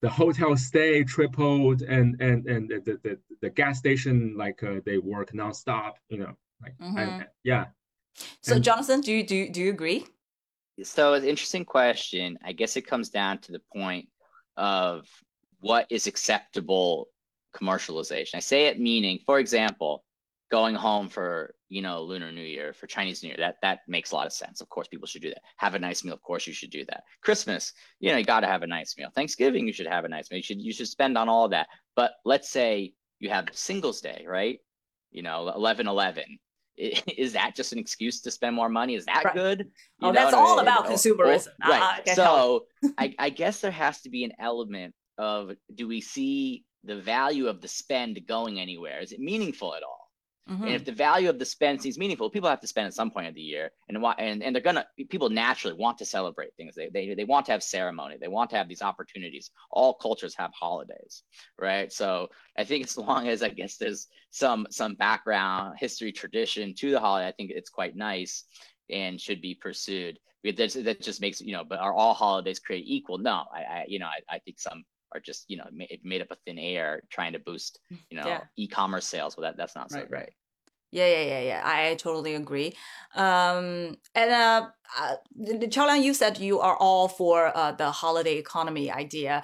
the 0.03 0.09
hotel 0.09 0.55
stay 0.57 1.01
tripled 1.01 1.81
and 1.81 2.21
and 2.21 2.45
and 2.45 2.69
the 2.69 2.99
the, 3.03 3.17
the 3.41 3.49
gas 3.49 3.79
station 3.79 4.35
like 4.37 4.61
uh, 4.61 4.81
they 4.85 4.97
work 4.97 5.31
nonstop 5.31 5.93
you 6.09 6.17
know 6.17 6.33
like 6.61 6.77
mm-hmm. 6.77 6.97
and, 6.97 7.27
yeah 7.43 7.65
so 8.41 8.55
and, 8.55 8.63
jonathan 8.63 8.99
do 8.99 9.13
you 9.13 9.25
do, 9.25 9.49
do 9.49 9.61
you 9.61 9.69
agree 9.69 10.05
so 10.83 11.13
it's 11.13 11.23
an 11.23 11.29
interesting 11.29 11.63
question 11.63 12.37
i 12.43 12.51
guess 12.51 12.75
it 12.75 12.85
comes 12.85 13.09
down 13.09 13.37
to 13.37 13.53
the 13.53 13.61
point 13.73 14.09
of 14.57 15.07
what 15.59 15.87
is 15.89 16.07
acceptable 16.07 17.07
commercialization. 17.55 18.35
I 18.35 18.39
say 18.39 18.65
it 18.67 18.79
meaning 18.79 19.19
for 19.25 19.39
example 19.39 20.03
going 20.51 20.75
home 20.75 21.09
for 21.09 21.55
you 21.69 21.81
know 21.81 22.03
lunar 22.03 22.31
new 22.31 22.41
year 22.41 22.73
for 22.73 22.85
chinese 22.85 23.23
new 23.23 23.29
year 23.29 23.37
that 23.39 23.55
that 23.61 23.79
makes 23.87 24.11
a 24.11 24.15
lot 24.15 24.27
of 24.27 24.33
sense. 24.33 24.61
Of 24.61 24.69
course 24.69 24.87
people 24.87 25.07
should 25.07 25.21
do 25.21 25.29
that. 25.29 25.41
Have 25.57 25.75
a 25.75 25.79
nice 25.79 26.03
meal 26.03 26.13
of 26.13 26.21
course 26.21 26.47
you 26.47 26.53
should 26.53 26.71
do 26.71 26.83
that. 26.85 27.03
Christmas 27.21 27.73
you 27.99 28.11
know 28.11 28.17
you 28.17 28.25
got 28.25 28.41
to 28.41 28.47
have 28.47 28.63
a 28.63 28.67
nice 28.67 28.95
meal. 28.97 29.09
Thanksgiving 29.15 29.67
you 29.67 29.73
should 29.73 29.87
have 29.87 30.05
a 30.05 30.09
nice 30.09 30.29
meal. 30.29 30.37
You 30.37 30.43
should 30.43 30.61
you 30.61 30.73
should 30.73 30.87
spend 30.87 31.17
on 31.17 31.29
all 31.29 31.47
that. 31.49 31.67
But 31.95 32.13
let's 32.25 32.49
say 32.49 32.93
you 33.19 33.29
have 33.29 33.47
singles 33.51 34.01
day 34.01 34.25
right? 34.27 34.59
You 35.11 35.23
know 35.23 35.51
11 35.55 35.87
11 35.87 36.23
is 36.77 37.33
that 37.33 37.55
just 37.55 37.71
an 37.73 37.79
excuse 37.79 38.21
to 38.21 38.31
spend 38.31 38.55
more 38.55 38.69
money? 38.69 38.95
Is 38.95 39.05
that 39.05 39.23
right. 39.25 39.33
good? 39.33 39.59
You 39.59 40.09
oh 40.09 40.11
that's 40.11 40.33
all 40.33 40.59
about 40.59 40.85
consumerism. 40.85 41.49
Right. 41.67 42.01
Uh, 42.07 42.13
so 42.13 42.65
I, 42.97 43.13
I 43.19 43.29
guess 43.29 43.61
there 43.61 43.71
has 43.71 44.01
to 44.01 44.09
be 44.09 44.23
an 44.23 44.31
element 44.39 44.93
of 45.17 45.51
do 45.73 45.87
we 45.87 46.01
see 46.01 46.63
the 46.83 46.99
value 46.99 47.47
of 47.47 47.61
the 47.61 47.67
spend 47.67 48.19
going 48.27 48.59
anywhere? 48.59 48.99
Is 48.99 49.11
it 49.11 49.19
meaningful 49.19 49.75
at 49.75 49.83
all 49.83 49.92
Mm-hmm. 50.49 50.63
And 50.63 50.75
if 50.75 50.83
the 50.83 50.91
value 50.91 51.29
of 51.29 51.39
the 51.39 51.45
spend 51.45 51.81
seems 51.81 51.97
meaningful, 51.97 52.29
people 52.29 52.49
have 52.49 52.59
to 52.59 52.67
spend 52.67 52.87
at 52.87 52.93
some 52.93 53.09
point 53.09 53.27
of 53.27 53.33
the 53.33 53.41
year, 53.41 53.71
and 53.87 53.97
and 54.17 54.43
and 54.43 54.53
they're 54.53 54.61
gonna 54.61 54.85
people 55.09 55.29
naturally 55.29 55.77
want 55.77 55.97
to 55.99 56.05
celebrate 56.05 56.53
things. 56.57 56.75
They 56.75 56.89
they 56.89 57.13
they 57.13 57.23
want 57.23 57.45
to 57.45 57.53
have 57.53 57.63
ceremony. 57.63 58.17
They 58.19 58.27
want 58.27 58.49
to 58.49 58.57
have 58.57 58.67
these 58.67 58.81
opportunities. 58.81 59.51
All 59.71 59.93
cultures 59.93 60.35
have 60.35 60.51
holidays, 60.53 61.23
right? 61.57 61.91
So 61.93 62.27
I 62.57 62.65
think 62.65 62.83
as 62.87 62.97
long 62.97 63.29
as 63.29 63.41
I 63.41 63.49
guess 63.49 63.77
there's 63.77 64.07
some 64.31 64.67
some 64.69 64.95
background, 64.95 65.77
history, 65.79 66.11
tradition 66.11 66.73
to 66.75 66.91
the 66.91 66.99
holiday, 66.99 67.27
I 67.27 67.31
think 67.31 67.51
it's 67.51 67.69
quite 67.69 67.95
nice 67.95 68.43
and 68.89 69.19
should 69.21 69.41
be 69.41 69.55
pursued. 69.55 70.19
That 70.43 70.97
just 71.01 71.21
makes 71.21 71.39
you 71.39 71.53
know, 71.53 71.63
but 71.63 71.79
are 71.79 71.93
all 71.93 72.13
holidays 72.13 72.59
created 72.59 72.89
equal? 72.89 73.17
No, 73.17 73.45
I, 73.55 73.59
I 73.59 73.85
you 73.87 73.99
know 73.99 74.07
I, 74.07 74.35
I 74.35 74.39
think 74.39 74.59
some 74.59 74.83
are 75.13 75.19
just 75.19 75.45
you 75.47 75.57
know 75.57 75.65
made, 75.71 75.99
made 76.03 76.21
up 76.21 76.31
of 76.31 76.37
thin 76.45 76.57
air 76.57 77.03
trying 77.09 77.33
to 77.33 77.39
boost 77.39 77.79
mm, 77.91 77.97
you 78.09 78.17
know 78.17 78.27
yeah. 78.27 78.41
e-commerce 78.57 79.07
sales 79.07 79.37
well 79.37 79.43
that 79.43 79.57
that's 79.57 79.75
not 79.75 79.91
so 79.91 79.99
right, 79.99 80.11
right. 80.11 80.33
Yeah, 80.93 81.07
yeah, 81.07 81.23
yeah, 81.23 81.39
yeah. 81.39 81.61
I, 81.65 81.89
I 81.89 81.95
totally 81.95 82.35
agree. 82.35 82.75
Um, 83.15 83.97
and 84.13 84.31
uh, 84.31 84.67
uh, 84.99 85.15
Chaoliang, 85.41 86.03
you 86.03 86.13
said 86.13 86.37
you 86.37 86.59
are 86.59 86.77
all 86.77 87.07
for 87.07 87.51
uh, 87.57 87.71
the 87.71 87.89
holiday 87.89 88.37
economy 88.37 88.91
idea. 88.91 89.41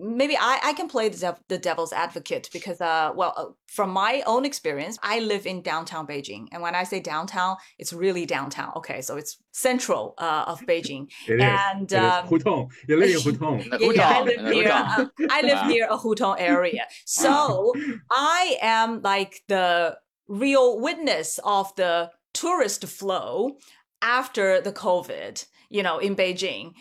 Maybe 0.00 0.36
I, 0.36 0.58
I 0.60 0.72
can 0.72 0.88
play 0.88 1.08
the, 1.08 1.16
dev- 1.16 1.40
the 1.46 1.56
devil's 1.56 1.92
advocate 1.92 2.50
because, 2.52 2.80
uh, 2.80 3.12
well, 3.14 3.32
uh, 3.36 3.44
from 3.68 3.90
my 3.90 4.24
own 4.26 4.44
experience, 4.44 4.98
I 5.00 5.20
live 5.20 5.46
in 5.46 5.62
downtown 5.62 6.04
Beijing, 6.04 6.48
and 6.50 6.62
when 6.62 6.74
I 6.74 6.82
say 6.82 6.98
downtown, 6.98 7.58
it's 7.78 7.92
really 7.92 8.26
downtown. 8.26 8.72
Okay, 8.74 9.00
so 9.00 9.16
it's 9.16 9.38
central 9.52 10.14
uh, 10.18 10.46
of 10.48 10.60
Beijing. 10.62 11.12
it 11.28 11.40
and 11.40 11.92
is. 11.92 11.96
Um, 11.96 12.26
Hutong. 12.26 12.72
You 12.88 12.96
live 12.98 13.10
in 13.10 13.32
Hutong. 13.32 13.80
yeah, 13.80 13.92
yeah, 13.92 14.08
I 14.08 14.22
live 14.24 14.42
near. 14.42 14.72
Uh, 14.72 15.06
I 15.30 15.42
live 15.42 15.66
near 15.68 15.86
a 15.88 15.96
Hutong 15.96 16.36
area, 16.40 16.86
so 17.04 17.72
I 18.10 18.56
am 18.62 19.00
like 19.02 19.42
the 19.46 19.96
real 20.28 20.78
witness 20.78 21.40
of 21.42 21.74
the 21.76 22.10
tourist 22.34 22.84
flow 22.86 23.56
after 24.02 24.60
the 24.60 24.72
COVID, 24.72 25.44
you 25.68 25.82
know, 25.82 25.98
in 25.98 26.14
Beijing. 26.14 26.74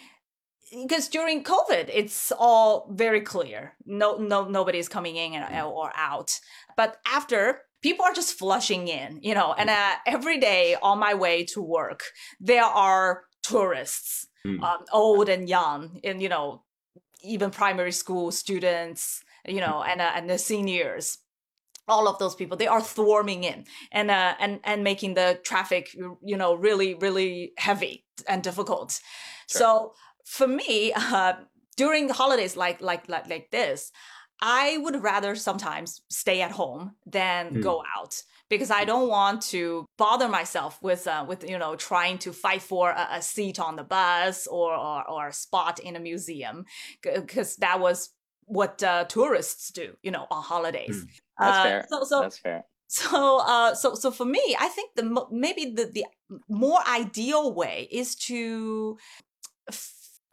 Because 0.71 1.07
during 1.07 1.43
COVID, 1.43 1.89
it's 1.93 2.33
all 2.38 2.89
very 2.91 3.21
clear. 3.21 3.73
No, 3.86 4.17
no, 4.17 4.47
nobody's 4.47 4.89
coming 4.89 5.15
in 5.15 5.41
or 5.63 5.91
out. 5.95 6.39
But 6.75 6.97
after, 7.07 7.62
people 7.81 8.03
are 8.03 8.13
just 8.13 8.38
flushing 8.38 8.89
in, 8.89 9.19
you 9.21 9.33
know. 9.33 9.53
And 9.53 9.69
uh, 9.69 9.91
every 10.05 10.39
day 10.39 10.75
on 10.81 10.99
my 10.99 11.13
way 11.13 11.45
to 11.45 11.62
work, 11.62 12.03
there 12.41 12.65
are 12.65 13.23
tourists, 13.43 14.27
mm. 14.45 14.62
um, 14.62 14.83
old 14.91 15.29
and 15.29 15.47
young, 15.47 16.01
and 16.03 16.21
you 16.21 16.27
know, 16.27 16.63
even 17.23 17.49
primary 17.49 17.93
school 17.93 18.31
students, 18.31 19.23
you 19.47 19.62
know, 19.62 19.83
and 19.83 20.01
uh, 20.01 20.12
and 20.15 20.29
the 20.29 20.38
seniors 20.38 21.19
all 21.88 22.08
of 22.08 22.17
those 22.19 22.36
people 22.36 22.58
they 22.58 22.67
are 22.67 22.82
swarming 22.82 23.43
in 23.43 23.65
and 23.91 24.12
uh, 24.12 24.36
and 24.39 24.60
and 24.63 24.84
making 24.84 25.13
the 25.13 25.39
traffic 25.43 25.93
you 25.93 26.38
know 26.38 26.54
really 26.54 26.95
really 26.95 27.54
heavy 27.58 28.06
and 28.28 28.43
difficult 28.43 29.00
sure. 29.50 29.60
so 29.60 29.93
for 30.26 30.47
me 30.47 30.91
uh, 30.95 31.34
during 31.76 32.10
holidays 32.10 32.58
like 32.58 32.82
like 32.82 33.08
like 33.10 33.30
like 33.30 33.50
this 33.52 33.91
i 34.41 34.78
would 34.82 35.02
rather 35.02 35.36
sometimes 35.36 36.02
stay 36.10 36.41
at 36.41 36.52
home 36.52 36.91
than 37.06 37.56
mm. 37.56 37.62
go 37.62 37.84
out 37.97 38.21
because 38.50 38.71
I 38.71 38.86
don't 38.86 39.10
want 39.10 39.41
to 39.43 39.86
bother 39.97 40.28
myself 40.28 40.82
with 40.82 41.08
uh, 41.08 41.26
with 41.28 41.50
you 41.50 41.58
know 41.58 41.76
trying 41.76 42.17
to 42.19 42.32
fight 42.34 42.62
for 42.62 42.91
a, 42.91 43.08
a 43.13 43.21
seat 43.21 43.60
on 43.60 43.76
the 43.76 43.84
bus 43.84 44.47
or, 44.47 44.73
or, 44.73 45.10
or 45.10 45.28
a 45.28 45.34
spot 45.34 45.80
in 45.80 45.95
a 45.95 46.00
museum 46.00 46.65
because 47.02 47.56
that 47.58 47.80
was 47.80 48.10
what 48.47 48.81
uh, 48.81 49.03
tourists 49.05 49.71
do 49.71 49.95
you 50.01 50.12
know 50.12 50.25
on 50.31 50.43
holidays. 50.43 51.03
Mm. 51.03 51.07
That's 51.39 51.57
uh, 51.57 51.63
fair. 51.63 51.86
So, 51.89 52.03
so 52.03 52.21
that's 52.21 52.39
fair. 52.39 52.65
So, 52.89 53.41
uh, 53.45 53.75
so, 53.75 53.95
so 53.95 54.12
for 54.12 54.23
me, 54.23 54.55
I 54.57 54.69
think 54.69 54.91
the 54.95 55.25
maybe 55.29 55.73
the 55.75 55.91
the 55.93 56.05
more 56.47 56.79
ideal 56.89 57.53
way 57.53 57.88
is 57.91 58.15
to 58.15 58.97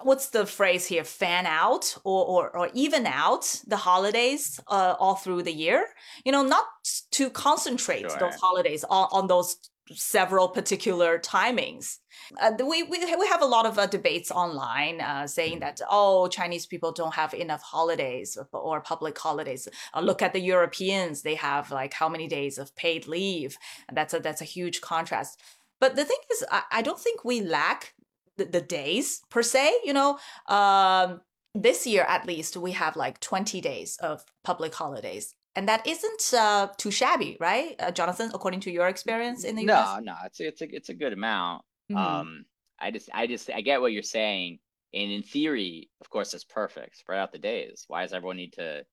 what's 0.02 0.28
the 0.30 0.46
phrase 0.46 0.86
here 0.86 1.04
fan 1.04 1.46
out 1.46 1.96
or, 2.04 2.24
or, 2.26 2.56
or 2.56 2.70
even 2.74 3.06
out 3.06 3.60
the 3.66 3.76
holidays 3.76 4.60
uh, 4.68 4.94
all 4.98 5.14
through 5.14 5.42
the 5.42 5.52
year 5.52 5.86
you 6.24 6.32
know 6.32 6.42
not 6.42 6.64
to 7.12 7.30
concentrate 7.30 8.00
sure. 8.00 8.18
those 8.18 8.34
holidays 8.34 8.84
on, 8.90 9.08
on 9.12 9.28
those 9.28 9.56
several 9.92 10.48
particular 10.48 11.18
timings. 11.18 11.98
Uh, 12.40 12.52
we, 12.58 12.82
we, 12.82 12.98
we 12.98 13.26
have 13.26 13.42
a 13.42 13.46
lot 13.46 13.66
of 13.66 13.78
uh, 13.78 13.86
debates 13.86 14.30
online 14.30 15.00
uh, 15.00 15.26
saying 15.26 15.60
that, 15.60 15.80
oh, 15.90 16.28
Chinese 16.28 16.66
people 16.66 16.92
don't 16.92 17.14
have 17.14 17.34
enough 17.34 17.62
holidays 17.62 18.36
or, 18.36 18.48
or 18.52 18.80
public 18.80 19.18
holidays. 19.18 19.68
Uh, 19.94 20.00
look 20.00 20.22
at 20.22 20.32
the 20.32 20.40
Europeans, 20.40 21.22
they 21.22 21.34
have 21.34 21.70
like 21.70 21.94
how 21.94 22.08
many 22.08 22.26
days 22.26 22.58
of 22.58 22.74
paid 22.76 23.06
leave. 23.06 23.56
That's 23.92 24.14
a, 24.14 24.20
that's 24.20 24.40
a 24.40 24.46
huge 24.46 24.80
contrast. 24.80 25.40
But 25.80 25.96
the 25.96 26.04
thing 26.04 26.18
is, 26.32 26.44
I, 26.50 26.62
I 26.70 26.82
don't 26.82 27.00
think 27.00 27.24
we 27.24 27.40
lack 27.40 27.94
the, 28.36 28.44
the 28.44 28.60
days 28.60 29.22
per 29.30 29.42
se, 29.42 29.72
you 29.84 29.92
know. 29.92 30.18
Um, 30.48 31.20
this 31.54 31.86
year, 31.86 32.02
at 32.02 32.26
least, 32.26 32.56
we 32.56 32.72
have 32.72 32.96
like 32.96 33.20
20 33.20 33.60
days 33.60 33.96
of 33.98 34.24
public 34.42 34.74
holidays 34.74 35.34
and 35.56 35.68
that 35.68 35.86
isn't 35.86 36.34
uh, 36.34 36.68
too 36.76 36.90
shabby, 36.90 37.36
right, 37.38 37.76
uh, 37.78 37.90
Jonathan? 37.90 38.30
According 38.34 38.60
to 38.60 38.70
your 38.70 38.88
experience 38.88 39.44
in 39.44 39.56
the 39.56 39.62
US? 39.70 40.00
No, 40.04 40.12
no, 40.12 40.14
it's 40.24 40.40
it's 40.40 40.62
a 40.62 40.74
it's 40.74 40.88
a 40.88 40.94
good 40.94 41.12
amount. 41.12 41.64
Mm-hmm. 41.90 41.96
Um, 41.96 42.44
I 42.80 42.90
just 42.90 43.08
I 43.12 43.26
just 43.26 43.50
I 43.50 43.60
get 43.60 43.80
what 43.80 43.92
you're 43.92 44.02
saying, 44.02 44.58
and 44.92 45.10
in 45.10 45.22
theory, 45.22 45.90
of 46.00 46.10
course, 46.10 46.34
it's 46.34 46.44
perfect. 46.44 46.96
Spread 46.96 47.18
out 47.18 47.32
the 47.32 47.38
days. 47.38 47.84
Why 47.88 48.02
does 48.02 48.12
everyone 48.12 48.36
need 48.36 48.54
to 48.54 48.84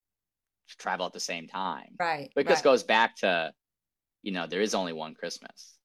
travel 0.78 1.06
at 1.06 1.12
the 1.12 1.20
same 1.20 1.46
time? 1.48 1.96
Right. 1.98 2.30
But 2.34 2.46
this 2.46 2.58
right. 2.58 2.64
goes 2.64 2.82
back 2.82 3.16
to, 3.16 3.52
you 4.22 4.32
know, 4.32 4.46
there 4.46 4.60
is 4.60 4.74
only 4.74 4.92
one 4.92 5.14
Christmas. 5.14 5.78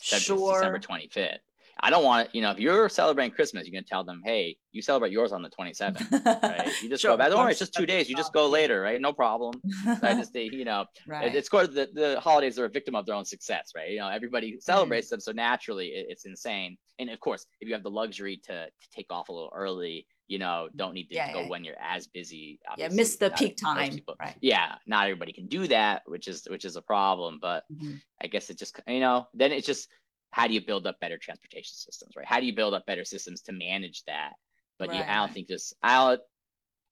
Sure. 0.00 0.54
December 0.54 0.78
25th. 0.78 1.38
I 1.82 1.90
don't 1.90 2.04
want 2.04 2.34
you 2.34 2.42
know, 2.42 2.50
if 2.50 2.58
you're 2.58 2.88
celebrating 2.88 3.32
Christmas, 3.32 3.66
you 3.66 3.72
can 3.72 3.84
tell 3.84 4.04
them, 4.04 4.20
hey, 4.24 4.56
you 4.72 4.82
celebrate 4.82 5.12
yours 5.12 5.32
on 5.32 5.42
the 5.42 5.50
27th, 5.50 6.24
right? 6.42 6.82
You 6.82 6.88
just 6.88 7.02
sure. 7.02 7.12
go 7.12 7.16
back. 7.16 7.30
Don't 7.30 7.40
worry, 7.40 7.50
it's 7.50 7.58
just 7.58 7.74
two 7.74 7.86
days. 7.86 8.08
You 8.08 8.16
just 8.16 8.32
go 8.32 8.48
later, 8.48 8.80
right? 8.80 9.00
No 9.00 9.12
problem. 9.12 9.60
I 10.02 10.14
just, 10.14 10.34
you 10.34 10.64
know, 10.64 10.84
right. 11.06 11.34
it's 11.34 11.48
course 11.48 11.68
the, 11.68 11.88
the 11.92 12.20
holidays 12.20 12.58
are 12.58 12.66
a 12.66 12.68
victim 12.68 12.94
of 12.94 13.06
their 13.06 13.14
own 13.14 13.24
success, 13.24 13.72
right? 13.74 13.90
You 13.90 13.98
know, 13.98 14.08
everybody 14.08 14.58
celebrates 14.60 15.08
mm. 15.08 15.10
them, 15.10 15.20
so 15.20 15.32
naturally 15.32 15.88
it, 15.88 16.06
it's 16.08 16.26
insane. 16.26 16.76
And 16.98 17.10
of 17.10 17.18
course, 17.20 17.46
if 17.60 17.68
you 17.68 17.74
have 17.74 17.82
the 17.82 17.90
luxury 17.90 18.40
to, 18.44 18.66
to 18.66 18.88
take 18.94 19.06
off 19.10 19.28
a 19.28 19.32
little 19.32 19.52
early, 19.54 20.06
you 20.28 20.38
know, 20.38 20.68
don't 20.76 20.94
need 20.94 21.08
to 21.08 21.14
yeah, 21.16 21.32
go 21.32 21.40
yeah. 21.40 21.48
when 21.48 21.64
you're 21.64 21.80
as 21.80 22.06
busy. 22.06 22.60
Yeah, 22.76 22.88
miss 22.88 23.16
the 23.16 23.30
peak 23.30 23.56
time. 23.56 23.98
Right. 24.20 24.36
Yeah, 24.40 24.76
not 24.86 25.04
everybody 25.04 25.32
can 25.32 25.48
do 25.48 25.66
that, 25.66 26.02
which 26.06 26.28
is 26.28 26.46
which 26.48 26.64
is 26.64 26.76
a 26.76 26.82
problem. 26.82 27.38
But 27.42 27.64
mm-hmm. 27.72 27.94
I 28.22 28.28
guess 28.28 28.48
it 28.48 28.56
just 28.56 28.80
you 28.86 29.00
know, 29.00 29.26
then 29.34 29.50
it's 29.50 29.66
just 29.66 29.88
how 30.30 30.46
do 30.46 30.54
you 30.54 30.64
build 30.64 30.86
up 30.86 31.00
better 31.00 31.18
transportation 31.18 31.74
systems, 31.74 32.14
right? 32.16 32.26
How 32.26 32.40
do 32.40 32.46
you 32.46 32.54
build 32.54 32.74
up 32.74 32.86
better 32.86 33.04
systems 33.04 33.42
to 33.42 33.52
manage 33.52 34.04
that? 34.06 34.34
But 34.78 34.88
right. 34.88 34.98
you, 34.98 35.04
I 35.06 35.16
don't 35.16 35.32
think 35.32 35.48
just 35.48 35.74
I'll 35.82 36.18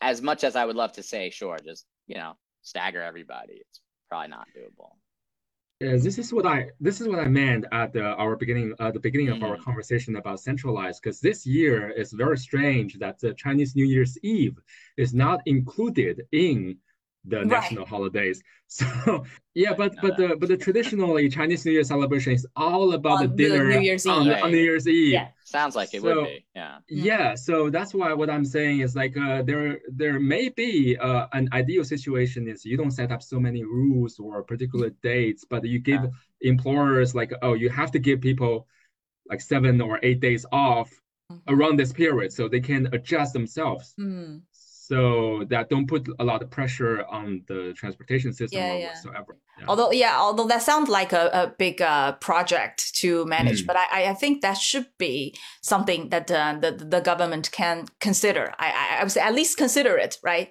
as 0.01 0.23
much 0.23 0.45
as 0.45 0.57
I 0.57 0.65
would 0.65 0.77
love 0.77 0.93
to 0.93 1.03
say, 1.03 1.31
sure, 1.31 1.59
just 1.65 1.87
you 2.07 2.17
know, 2.17 2.35
stagger 2.63 3.03
everybody. 3.03 3.55
It's 3.55 3.81
probably 4.09 4.29
not 4.29 4.49
doable. 4.57 4.91
Yeah, 5.81 5.97
this 5.97 6.19
is 6.19 6.33
what 6.33 6.45
I 6.45 6.71
this 6.81 7.01
is 7.01 7.07
what 7.07 7.21
I 7.21 7.29
meant 7.29 7.65
at 7.71 7.93
the, 7.93 8.03
our 8.03 8.35
beginning 8.35 8.75
at 8.81 8.95
the 8.95 9.01
beginning 9.01 9.29
of 9.29 9.43
our 9.45 9.57
Mhm. 9.57 9.63
conversation 9.63 10.17
about 10.17 10.41
centralized 10.41 11.01
because 11.01 11.21
this 11.21 11.47
year 11.47 11.91
is 11.91 12.13
very 12.13 12.37
strange 12.37 12.99
that 12.99 13.21
the 13.21 13.33
Chinese 13.35 13.77
New 13.77 13.85
Year's 13.85 14.19
Eve 14.25 14.59
is 14.97 15.15
not 15.15 15.41
included 15.47 16.27
in 16.33 16.79
the 17.29 17.39
Right. 17.39 17.47
national 17.47 17.87
holidays. 17.87 18.43
So 18.71 19.25
yeah, 19.55 19.73
but 19.81 19.95
know 19.95 20.03
but 20.05 20.17
the 20.21 20.29
but 20.41 20.49
the 20.53 20.57
traditionally 20.67 21.25
Chinese 21.31 21.65
New 21.65 21.73
Year 21.73 21.85
celebration 21.85 22.33
is 22.39 22.45
all 22.55 22.93
about 22.99 23.19
the 23.21 23.25
On 23.25 23.31
the 23.37 23.43
dinner 23.49 23.65
New 23.75 23.81
Year's 23.89 24.05
on, 24.05 24.27
Eve. 24.27 24.43
on 24.45 24.51
New 24.57 24.65
Year's 24.69 24.87
Eve. 24.87 25.15
Yeah. 25.15 25.29
Sounds 25.57 25.75
like 25.81 25.91
it 25.95 26.03
So- 26.03 26.07
would 26.17 26.25
be. 26.27 26.45
Yeah. 26.55 26.75
Yeah, 27.11 27.35
so 27.35 27.55
that's 27.77 27.93
why 27.99 28.13
what 28.21 28.29
I'm 28.29 28.45
saying 28.45 28.77
is 28.87 28.95
like 29.03 29.15
uh, 29.17 29.41
there 29.51 29.79
there 30.03 30.21
may 30.21 30.45
be 30.63 30.99
uh, 31.09 31.25
an 31.39 31.49
ideal 31.61 31.83
situation 31.95 32.41
is 32.53 32.59
you 32.71 32.77
don't 32.81 32.91
set 33.01 33.11
up 33.11 33.23
so 33.23 33.41
many 33.41 33.63
rules 33.65 34.13
or 34.25 34.43
particular 34.53 34.91
dates, 35.03 35.43
but 35.53 35.61
you 35.73 35.79
give 35.91 36.03
employers 36.53 37.15
like 37.15 37.33
oh 37.43 37.55
you 37.63 37.69
have 37.71 37.91
to 37.93 37.99
give 37.99 38.21
people 38.21 38.55
like 39.31 39.41
seven 39.41 39.81
or 39.81 39.99
eight 40.03 40.21
days 40.21 40.45
off 40.53 40.91
Mhm. 41.33 41.41
around 41.55 41.77
this 41.79 41.93
period 41.93 42.31
so 42.33 42.49
they 42.49 42.61
can 42.71 42.83
adjust 42.97 43.31
themselves 43.35 43.87
Mm. 44.01 44.41
So 44.89 45.45
that 45.51 45.65
don't 45.73 45.87
put 45.95 46.05
a 46.19 46.25
lot 46.31 46.41
of 46.45 46.49
pressure 46.59 46.95
on 47.19 47.27
the 47.51 47.61
transportation 47.81 48.33
system 48.33 48.59
Yeah, 48.61 48.75
yeah. 48.75 48.87
whatsoever. 48.89 49.33
Yeah. 49.59 49.67
Although, 49.71 49.93
yeah, 50.05 50.15
although 50.25 50.47
that 50.53 50.63
sounds 50.71 50.89
like 50.99 51.13
a, 51.23 51.25
a 51.43 51.45
big 51.65 51.77
uh, 51.83 52.13
project 52.29 52.79
to 53.01 53.09
manage, 53.27 53.61
Mm. 53.63 53.67
but 53.69 53.77
I, 53.77 54.07
I 54.13 54.15
think 54.23 54.35
that 54.43 54.57
should 54.69 54.87
be 54.99 55.35
something 55.73 56.01
that 56.13 56.31
uh, 56.31 56.57
the, 56.65 56.71
the 56.95 57.01
government 57.11 57.51
can 57.61 57.77
consider. 58.01 58.45
I, 58.59 58.69
I, 58.83 58.85
I 59.01 59.03
would 59.03 59.13
say 59.13 59.21
at 59.21 59.35
least 59.35 59.59
consider 59.65 59.95
it, 60.07 60.13
right? 60.23 60.49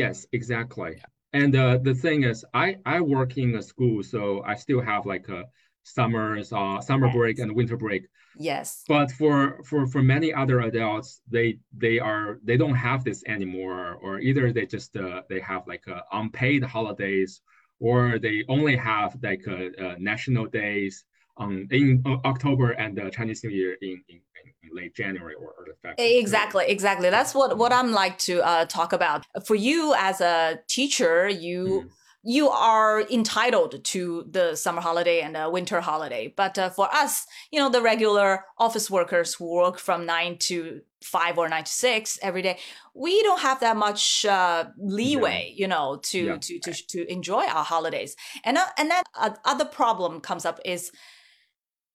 Yes, 0.00 0.26
exactly. 0.32 0.92
And 1.32 1.56
uh, 1.56 1.78
the 1.88 1.94
thing 1.94 2.24
is, 2.32 2.44
I 2.52 2.76
I 2.84 3.00
work 3.00 3.38
in 3.38 3.54
a 3.54 3.62
school, 3.62 4.02
so 4.02 4.42
I 4.52 4.54
still 4.64 4.82
have 4.82 5.06
like 5.06 5.26
a 5.38 5.44
summers, 5.82 6.52
uh, 6.52 6.80
summer 6.80 7.10
break 7.10 7.38
and 7.38 7.54
winter 7.54 7.76
break. 7.76 8.02
Yes. 8.38 8.84
But 8.88 9.10
for 9.12 9.62
for 9.64 9.86
for 9.86 10.02
many 10.02 10.32
other 10.32 10.60
adults, 10.60 11.20
they 11.30 11.58
they 11.76 11.98
are 11.98 12.38
they 12.42 12.56
don't 12.56 12.74
have 12.74 13.04
this 13.04 13.22
anymore, 13.26 13.98
or 14.02 14.20
either 14.20 14.52
they 14.52 14.66
just 14.66 14.96
uh, 14.96 15.22
they 15.28 15.40
have 15.40 15.66
like 15.66 15.86
uh, 15.88 16.00
unpaid 16.12 16.62
holidays, 16.64 17.40
or 17.80 18.18
they 18.18 18.44
only 18.48 18.76
have 18.76 19.16
like 19.22 19.44
uh, 19.46 19.84
uh, 19.84 19.94
national 19.98 20.46
days 20.46 21.04
um 21.38 21.66
in 21.70 22.02
uh, 22.06 22.16
October 22.24 22.72
and 22.72 22.98
uh, 22.98 23.10
Chinese 23.10 23.42
New 23.44 23.50
Year 23.50 23.76
in, 23.80 24.02
in, 24.08 24.20
in 24.62 24.70
late 24.74 24.94
January 24.94 25.34
or 25.34 25.54
early 25.58 25.72
February. 25.82 26.18
Exactly, 26.18 26.64
exactly. 26.68 27.10
That's 27.10 27.34
what 27.34 27.58
what 27.58 27.72
I'm 27.72 27.92
like 27.92 28.18
to 28.28 28.40
uh, 28.42 28.64
talk 28.66 28.92
about. 28.92 29.24
For 29.46 29.54
you 29.54 29.94
as 29.98 30.20
a 30.20 30.58
teacher, 30.68 31.28
you 31.28 31.84
Mm. 31.84 31.90
You 32.24 32.48
are 32.50 33.02
entitled 33.10 33.82
to 33.82 34.24
the 34.30 34.54
summer 34.54 34.80
holiday 34.80 35.20
and 35.22 35.34
the 35.34 35.50
winter 35.50 35.80
holiday. 35.80 36.32
But 36.36 36.56
uh, 36.56 36.70
for 36.70 36.88
us, 36.92 37.26
you 37.50 37.58
know, 37.58 37.68
the 37.68 37.82
regular 37.82 38.44
office 38.58 38.88
workers 38.90 39.34
who 39.34 39.52
work 39.52 39.78
from 39.78 40.06
nine 40.06 40.38
to 40.38 40.82
five 41.02 41.36
or 41.36 41.48
nine 41.48 41.64
to 41.64 41.72
six 41.72 42.18
every 42.22 42.42
day, 42.42 42.58
we 42.94 43.22
don't 43.24 43.40
have 43.40 43.58
that 43.60 43.76
much 43.76 44.24
uh, 44.24 44.66
leeway, 44.78 45.52
you 45.56 45.66
know, 45.66 45.98
to 46.04 46.24
Yeah. 46.24 46.36
to 46.36 46.58
to 46.60 46.72
to 46.88 47.12
enjoy 47.12 47.44
our 47.46 47.64
holidays. 47.64 48.14
And 48.44 48.56
uh, 48.56 48.66
and 48.78 48.90
then 48.90 49.02
other 49.44 49.64
problem 49.64 50.20
comes 50.20 50.44
up 50.44 50.60
is 50.64 50.92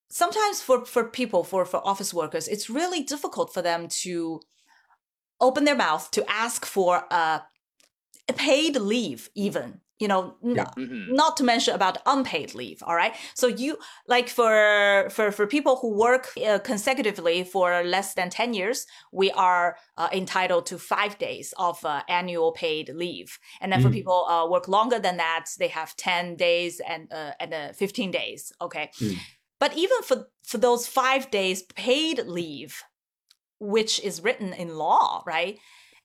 sometimes 0.10 0.62
for 0.62 0.86
for 0.86 1.06
people 1.06 1.44
for 1.46 1.66
for 1.66 1.86
office 1.88 2.14
workers, 2.14 2.48
it's 2.50 2.70
really 2.70 3.02
difficult 3.02 3.54
for 3.54 3.62
them 3.62 3.88
to 4.04 4.42
open 5.40 5.64
their 5.64 5.76
mouth 5.76 6.12
to 6.12 6.30
ask 6.30 6.66
for 6.66 7.06
a 7.12 7.42
paid 8.36 8.76
leave 8.76 9.30
even 9.36 9.80
you 10.00 10.08
know 10.08 10.36
n- 10.44 10.56
Yeah. 10.56 10.70
Mhm. 10.78 11.08
not 11.10 11.38
to 11.38 11.44
mention 11.44 11.74
about 11.74 11.98
unpaid 12.06 12.54
leave 12.56 12.84
all 12.84 12.96
right 12.96 13.16
so 13.34 13.48
you 13.48 13.78
like 14.08 14.30
for 14.30 15.08
for 15.10 15.32
for 15.32 15.48
people 15.48 15.76
who 15.82 15.90
work 15.98 16.26
uh, 16.38 16.60
consecutively 16.60 17.44
for 17.44 17.84
less 17.84 18.14
than 18.14 18.30
10 18.30 18.54
years 18.54 18.86
we 19.12 19.32
are 19.32 19.78
uh, 19.98 20.10
entitled 20.14 20.66
to 20.68 20.78
5 20.78 21.18
days 21.18 21.54
of 21.58 21.84
uh, 21.86 22.02
annual 22.10 22.52
paid 22.52 22.90
leave 22.90 23.40
and 23.62 23.72
then 23.72 23.82
for 23.82 23.90
Mm. 23.90 23.94
people 23.94 24.26
uh, 24.30 24.46
work 24.50 24.68
longer 24.68 25.00
than 25.00 25.18
that 25.18 25.46
they 25.58 25.70
have 25.70 25.96
10 25.96 26.36
days 26.36 26.80
and 26.88 27.12
uh, 27.12 27.32
and 27.40 27.54
uh, 27.54 27.74
15 27.74 28.12
days 28.12 28.52
okay 28.62 28.90
Mm. 29.02 29.18
but 29.60 29.72
even 29.76 30.02
for 30.04 30.18
for 30.44 30.60
those 30.60 30.88
5 30.88 31.32
days 31.32 31.64
paid 31.76 32.20
leave 32.28 32.84
which 33.60 34.00
is 34.04 34.22
written 34.22 34.54
in 34.54 34.70
law 34.78 35.24
right 35.26 35.58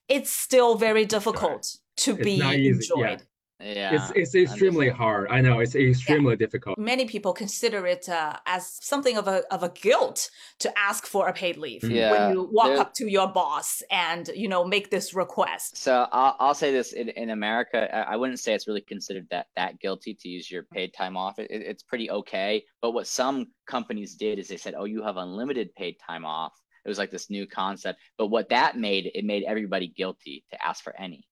it's 0.07 0.31
still 0.31 0.75
very 0.75 1.05
difficult 1.05 1.77
to 1.95 2.11
It's 2.11 2.23
be 2.23 2.41
enjoyed 2.41 3.19
yeah. 3.21 3.25
Enjoyed 3.59 3.75
Yeah. 3.75 3.95
It's 3.95 4.11
it's 4.15 4.35
extremely 4.35 4.87
understand. 4.89 4.97
hard. 4.97 5.27
I 5.29 5.41
know 5.41 5.59
it's 5.59 5.75
extremely 5.75 6.35
difficult. 6.35 6.77
many 6.77 7.05
people 7.05 7.33
consider 7.33 7.85
it 7.87 8.07
uh, 8.09 8.37
as 8.45 8.77
something 8.81 9.17
of 9.17 9.27
a 9.27 9.43
of 9.53 9.63
a 9.63 9.69
guilt 9.69 10.29
to 10.59 10.77
ask 10.77 11.05
for 11.05 11.27
a 11.27 11.33
paid 11.33 11.57
leave 11.57 11.83
Yeah, 11.83 12.11
when 12.11 12.33
you 12.33 12.49
walk 12.51 12.67
there- 12.67 12.79
up 12.79 12.93
to 12.95 13.09
your 13.09 13.27
boss 13.27 13.81
and 13.91 14.29
you 14.35 14.47
know 14.47 14.63
make 14.65 14.89
this 14.89 15.13
request. 15.13 15.77
So 15.77 16.07
I'll, 16.11 16.35
I'll 16.39 16.53
say 16.55 16.71
this 16.71 16.93
in, 16.93 17.09
in 17.09 17.29
America, 17.29 17.77
I, 17.95 18.13
I 18.13 18.15
wouldn't 18.15 18.39
say 18.39 18.53
it's 18.53 18.67
really 18.67 18.81
considered 18.81 19.27
that 19.31 19.47
that 19.55 19.79
guilty 19.79 20.13
to 20.21 20.27
use 20.29 20.49
your 20.51 20.63
paid 20.63 20.93
time 20.93 21.15
off. 21.17 21.39
It, 21.39 21.49
it- 21.51 21.63
it's 21.73 21.83
pretty 21.83 22.09
okay. 22.11 22.63
But 22.81 22.91
what 22.91 23.07
some 23.07 23.47
companies 23.67 24.15
did 24.15 24.39
is 24.39 24.47
they 24.47 24.57
said, 24.57 24.73
"Oh, 24.77 24.85
you 24.85 25.03
have 25.03 25.17
unlimited 25.17 25.73
paid 25.75 25.95
time 26.05 26.25
off." 26.25 26.53
It 26.85 26.89
was 26.89 26.97
like 26.97 27.11
this 27.11 27.29
new 27.29 27.47
concept. 27.47 27.97
But 28.17 28.27
what 28.27 28.49
that 28.49 28.77
made, 28.77 29.09
it 29.15 29.23
made 29.23 29.43
everybody 29.45 29.87
guilty 29.87 30.43
to 30.51 30.57
ask 30.67 30.83
for 30.83 30.93
any. 30.99 31.25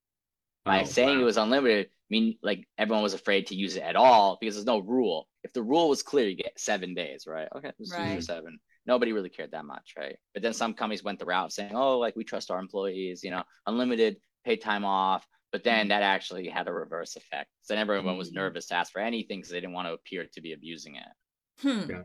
By 0.66 0.82
Oh, 0.82 0.86
saying 0.86 1.16
wow. 1.18 1.22
it 1.22 1.26
was 1.26 1.38
unlimited, 1.38 1.88
I 1.88 1.90
mean 2.10 2.38
like 2.42 2.68
everyone 2.78 3.04
was 3.04 3.14
afraid 3.14 3.48
to 3.48 3.56
use 3.56 3.76
it 3.76 3.84
at 3.84 3.96
all 3.96 4.38
because 4.40 4.56
there's 4.56 4.66
no 4.66 4.80
rule. 4.80 5.28
If 5.44 5.54
the 5.54 5.64
rule 5.64 5.90
was 5.90 6.04
clear, 6.04 6.28
you 6.28 6.36
get 6.36 6.60
seven 6.60 6.94
days, 6.94 7.26
right? 7.28 7.48
Okay, 7.56 7.72
let's 7.80 7.98
use 7.98 7.98
Right. 7.98 8.24
seven. 8.24 8.60
Nobody 8.86 9.12
really 9.14 9.30
cared 9.30 9.52
that 9.52 9.66
much, 9.66 9.94
right? 9.98 10.18
But 10.34 10.44
then 10.44 10.54
some 10.54 10.74
companies 10.74 11.04
went 11.04 11.20
the 11.20 11.26
route 11.26 11.52
saying, 11.54 11.76
"Oh, 11.76 11.98
like 12.00 12.16
we 12.16 12.24
trust 12.24 12.52
our 12.52 12.60
employees, 12.60 13.24
you 13.24 13.32
know, 13.32 13.44
unlimited 13.66 14.22
paid 14.46 14.62
time 14.62 14.86
off." 14.86 15.28
But 15.52 15.64
then 15.64 15.90
that 15.90 16.04
actually 16.04 16.48
had 16.48 16.68
a 16.68 16.74
reverse 16.74 17.16
effect. 17.16 17.50
So 17.64 17.74
then 17.74 17.82
everyone 17.82 18.18
was 18.18 18.32
Mm. 18.32 18.36
nervous 18.36 18.68
to 18.68 18.76
ask 18.76 18.92
for 18.92 19.00
anything 19.00 19.40
because 19.40 19.52
they 19.52 19.60
didn't 19.60 19.74
want 19.74 19.88
to 19.88 19.94
appear 19.94 20.26
to 20.28 20.42
be 20.42 20.54
abusing 20.54 20.96
it. 20.96 21.08
Hmm. 21.62 21.90
Yeah. 21.90 22.02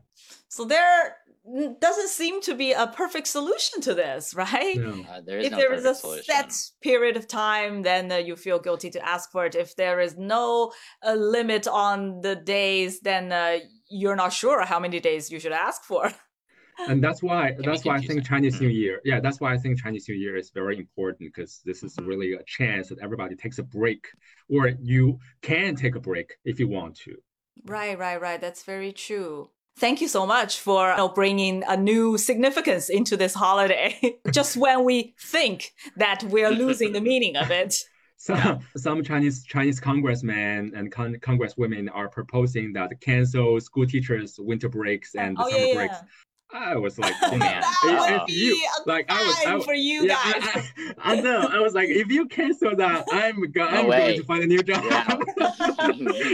So 0.48 0.64
there 0.64 1.16
mm, 1.48 1.78
doesn't 1.80 2.08
seem 2.08 2.40
to 2.42 2.54
be 2.54 2.72
a 2.72 2.86
perfect 2.86 3.26
solution 3.28 3.80
to 3.82 3.94
this, 3.94 4.34
right? 4.44 4.76
No. 4.78 5.04
Uh, 5.10 5.20
there 5.24 5.38
is 5.38 5.46
if 5.46 5.52
no 5.52 5.58
there 5.58 5.72
is 5.74 5.84
a 5.84 5.94
solution. 5.94 6.24
set 6.24 6.52
period 6.82 7.16
of 7.16 7.26
time, 7.28 7.82
then 7.82 8.10
uh, 8.12 8.16
you 8.16 8.36
feel 8.36 8.58
guilty 8.58 8.90
to 8.90 9.08
ask 9.08 9.30
for 9.30 9.46
it. 9.46 9.54
If 9.54 9.76
there 9.76 10.00
is 10.00 10.16
no 10.16 10.72
uh, 11.06 11.14
limit 11.14 11.66
on 11.68 12.20
the 12.20 12.36
days, 12.36 13.00
then 13.00 13.32
uh, 13.32 13.58
you're 13.88 14.16
not 14.16 14.32
sure 14.32 14.64
how 14.64 14.78
many 14.80 15.00
days 15.00 15.30
you 15.30 15.38
should 15.40 15.52
ask 15.52 15.82
for. 15.84 16.12
and 16.88 17.02
that's 17.02 17.22
why 17.22 17.52
be 17.52 17.62
that's 17.62 17.84
why 17.84 17.96
I 17.96 18.00
think. 18.00 18.24
Chinese 18.24 18.56
Mm. 18.56 18.60
New 18.60 18.68
Year, 18.68 19.00
yeah, 19.04 19.20
that's 19.20 19.40
why 19.40 19.52
I 19.52 19.58
think 19.58 19.80
Chinese 19.80 20.08
New 20.08 20.14
Year 20.16 20.36
is 20.36 20.50
very 20.50 20.76
important 20.78 21.20
because 21.20 21.60
this 21.64 21.82
is 21.82 21.96
Mhm. 21.96 22.06
really 22.06 22.32
a 22.34 22.42
chance 22.44 22.88
that 22.88 22.98
everybody 23.00 23.34
takes 23.36 23.58
a 23.58 23.62
break, 23.62 24.06
or 24.48 24.68
you 24.80 25.18
can 25.42 25.74
take 25.76 25.94
a 25.96 26.00
break 26.00 26.36
if 26.44 26.60
you 26.60 26.68
want 26.68 26.96
to. 27.06 27.16
Right, 27.64 27.98
right, 27.98 28.20
right. 28.20 28.40
That's 28.40 28.62
very 28.62 28.92
true. 28.92 29.50
Thank 29.78 30.00
you 30.00 30.08
so 30.08 30.26
much 30.26 30.60
for 30.60 30.90
you 30.90 30.96
know, 30.96 31.08
bringing 31.08 31.62
a 31.68 31.76
new 31.76 32.16
significance 32.16 32.88
into 32.88 33.16
this 33.16 33.34
holiday. 33.34 34.18
Just 34.30 34.56
when 34.56 34.84
we 34.84 35.14
think 35.20 35.74
that 35.96 36.22
we're 36.24 36.50
losing 36.50 36.92
the 36.92 37.00
meaning 37.00 37.36
of 37.36 37.50
it. 37.50 37.76
Some 38.18 38.60
some 38.78 39.04
Chinese 39.04 39.44
Chinese 39.44 39.78
congressmen 39.78 40.72
and 40.74 40.90
con- 40.90 41.16
congresswomen 41.16 41.90
are 41.92 42.08
proposing 42.08 42.72
that 42.72 42.98
cancel 43.02 43.60
school 43.60 43.86
teachers' 43.86 44.36
winter 44.38 44.70
breaks 44.70 45.14
and 45.14 45.36
oh 45.38 45.46
summer 45.50 45.62
yeah, 45.62 45.74
breaks. 45.74 45.96
Yeah. 46.52 46.58
I 46.60 46.76
was 46.76 46.98
like, 46.98 47.14
Oh, 47.22 47.36
man. 47.36 47.60
That 47.60 47.82
if- 47.84 48.00
would 48.12 48.20
if 48.22 48.26
be 48.26 48.32
you- 48.34 48.68
a 48.84 48.88
like 48.88 49.06
I 49.08 49.22
was, 49.26 49.36
I 49.46 49.60
for 49.64 49.74
you 49.74 50.04
yeah, 50.06 50.14
guys. 50.32 50.42
I, 50.54 50.94
I, 50.98 51.12
I 51.16 51.20
know. 51.20 51.48
I 51.52 51.58
was 51.60 51.74
like, 51.74 51.88
if 51.88 52.08
you 52.10 52.26
cancel 52.26 52.74
that, 52.76 53.06
I'm 53.12 53.40
go- 53.52 53.64
I'm 53.66 53.86
way. 53.86 53.98
going 53.98 54.16
to 54.18 54.24
find 54.24 54.42
a 54.44 54.46
new 54.46 54.62
job. 54.62 54.84
Yeah. 54.84 55.06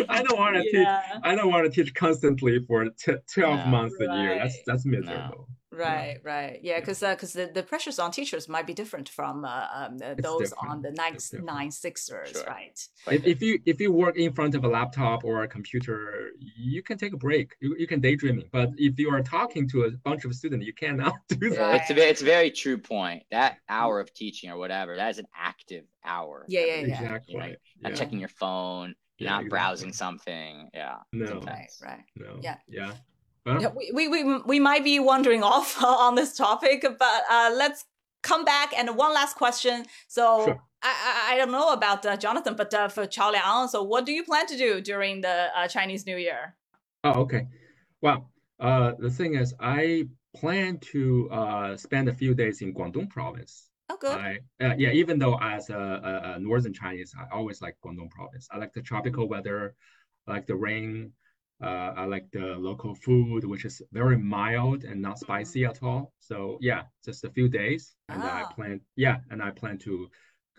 I 0.08 0.22
don't 0.26 0.38
want 0.38 0.56
to 0.56 0.62
teach. 0.62 0.86
I 1.22 1.34
don't 1.34 1.50
want 1.50 1.64
to 1.64 1.70
teach 1.70 1.94
constantly 1.94 2.58
for 2.66 2.86
t- 2.90 3.14
twelve 3.32 3.58
Yeah. 3.60 3.68
months 3.70 3.96
a 4.00 4.04
year. 4.16 4.38
That's 4.38 4.58
that's 4.66 4.86
miserable. 4.86 5.48
Right, 5.72 6.18
right, 6.22 6.60
yeah, 6.62 6.80
because 6.80 7.00
because 7.00 7.32
the, 7.32 7.50
the 7.52 7.62
pressures 7.62 7.98
on 7.98 8.10
teachers 8.10 8.48
might 8.48 8.66
be 8.66 8.74
different 8.74 9.08
from 9.08 9.44
uh, 9.44 9.66
um, 9.74 9.96
uh, 10.04 10.14
those 10.20 10.50
different. 10.50 10.70
on 10.70 10.82
the 10.82 10.90
nine 10.92 11.16
nine 11.42 11.70
sixers, 11.70 12.32
Sure. 12.32 12.44
right? 12.46 12.78
If, 13.10 13.24
if 13.26 13.42
you 13.42 13.58
if 13.64 13.80
you 13.80 13.90
work 13.90 14.18
in 14.18 14.32
front 14.34 14.54
of 14.54 14.64
a 14.64 14.68
laptop 14.68 15.24
or 15.24 15.42
a 15.44 15.48
computer, 15.48 16.28
you 16.38 16.82
can 16.82 16.98
take 16.98 17.14
a 17.14 17.16
break. 17.16 17.54
You, 17.60 17.74
you 17.78 17.86
can 17.86 18.00
daydreaming. 18.00 18.48
But 18.52 18.70
if 18.76 18.98
you 18.98 19.10
are 19.10 19.22
talking 19.22 19.66
to 19.70 19.84
a 19.84 19.90
bunch 19.92 20.24
of 20.26 20.34
students, 20.34 20.66
you 20.66 20.74
cannot 20.74 21.14
do 21.28 21.48
Yeah, 21.48 21.54
that. 21.54 21.74
it's 21.80 21.90
a 21.90 21.94
ve- 21.94 22.02
it's 22.02 22.22
a 22.22 22.26
very 22.26 22.50
true 22.50 22.76
point. 22.78 23.22
That 23.30 23.56
hour 23.68 23.98
of 23.98 24.12
teaching 24.12 24.50
or 24.50 24.58
whatever, 24.58 24.94
that 24.96 25.08
is 25.10 25.18
an 25.18 25.26
active 25.34 25.84
hour. 26.04 26.44
Yeah, 26.48 26.60
yeah, 26.60 26.66
yeah. 26.66 26.80
day, 26.80 27.04
Exactly. 27.04 27.36
Right? 27.38 27.56
Not 27.80 27.92
Yeah. 27.92 27.98
checking 27.98 28.20
your 28.20 28.28
phone, 28.28 28.94
you're 29.18 29.30
Yeah, 29.30 29.40
not 29.40 29.48
browsing 29.48 29.92
something. 29.94 30.68
Yeah. 30.74 30.96
No. 31.12 31.40
Right, 31.40 31.70
right. 31.82 32.04
No. 32.16 32.40
Yeah. 32.42 32.56
Yeah. 32.68 32.92
Yeah, 33.46 33.70
we, 33.74 33.90
we, 33.92 34.08
we, 34.08 34.38
we 34.46 34.60
might 34.60 34.84
be 34.84 34.98
wandering 35.00 35.42
off 35.52 35.82
on 35.84 36.14
this 36.14 36.36
topic, 36.36 36.84
but 36.98 37.22
uh, 37.30 37.52
let's 37.56 37.84
come 38.22 38.44
back. 38.44 38.72
And 38.76 38.96
one 38.96 39.12
last 39.14 39.36
question. 39.36 39.84
So 40.08 40.44
Sure. 40.46 40.62
I, 40.82 41.30
I, 41.30 41.34
I 41.34 41.36
don't 41.38 41.52
know 41.52 41.72
about 41.72 42.04
uh, 42.04 42.16
Jonathan, 42.16 42.54
but 42.56 42.72
uh, 42.74 42.88
for 42.88 43.06
Chaoliang, 43.06 43.68
so 43.68 43.82
what 43.82 44.04
do 44.04 44.12
you 44.12 44.24
plan 44.24 44.46
to 44.46 44.56
do 44.56 44.80
during 44.80 45.20
the 45.20 45.48
uh, 45.56 45.68
Chinese 45.68 46.06
New 46.06 46.16
Year? 46.16 46.56
Oh, 47.04 47.22
okay. 47.22 47.46
Well, 48.00 48.30
uh, 48.58 48.92
the 48.98 49.10
thing 49.10 49.34
is, 49.34 49.54
I 49.60 50.08
plan 50.34 50.78
to 50.78 51.28
uh, 51.30 51.76
spend 51.76 52.08
a 52.08 52.12
few 52.12 52.34
days 52.34 52.62
in 52.62 52.74
Guangdong 52.74 53.10
province. 53.10 53.68
Oh, 53.90 53.96
good. 54.00 54.18
I, 54.18 54.38
uh, 54.60 54.74
yeah, 54.78 54.90
even 54.90 55.18
though 55.18 55.38
as 55.40 55.68
a, 55.70 55.76
a, 55.76 56.32
a, 56.34 56.38
northern 56.38 56.72
Chinese, 56.72 57.14
I 57.18 57.34
always 57.34 57.60
like 57.60 57.76
Guangdong 57.84 58.10
province. 58.10 58.48
I 58.50 58.58
like 58.58 58.72
the 58.72 58.82
tropical 58.82 59.28
weather, 59.28 59.74
I 60.26 60.32
like 60.32 60.46
the 60.46 60.56
rain. 60.56 61.12
Uh, 61.62 61.92
I 61.96 62.04
like 62.06 62.28
the 62.32 62.56
local 62.58 62.94
food, 62.94 63.44
which 63.44 63.64
is 63.64 63.80
very 63.92 64.18
mild 64.18 64.84
and 64.84 65.00
not 65.00 65.16
mm-hmm. 65.16 65.24
spicy 65.24 65.64
at 65.64 65.82
all. 65.82 66.12
So 66.20 66.58
yeah, 66.60 66.82
just 67.04 67.24
a 67.24 67.30
few 67.30 67.48
days, 67.48 67.94
and 68.08 68.20
ah. 68.22 68.48
I 68.50 68.52
plan. 68.52 68.80
Yeah, 68.96 69.18
and 69.30 69.42
I 69.42 69.50
plan 69.50 69.78
to 69.78 70.08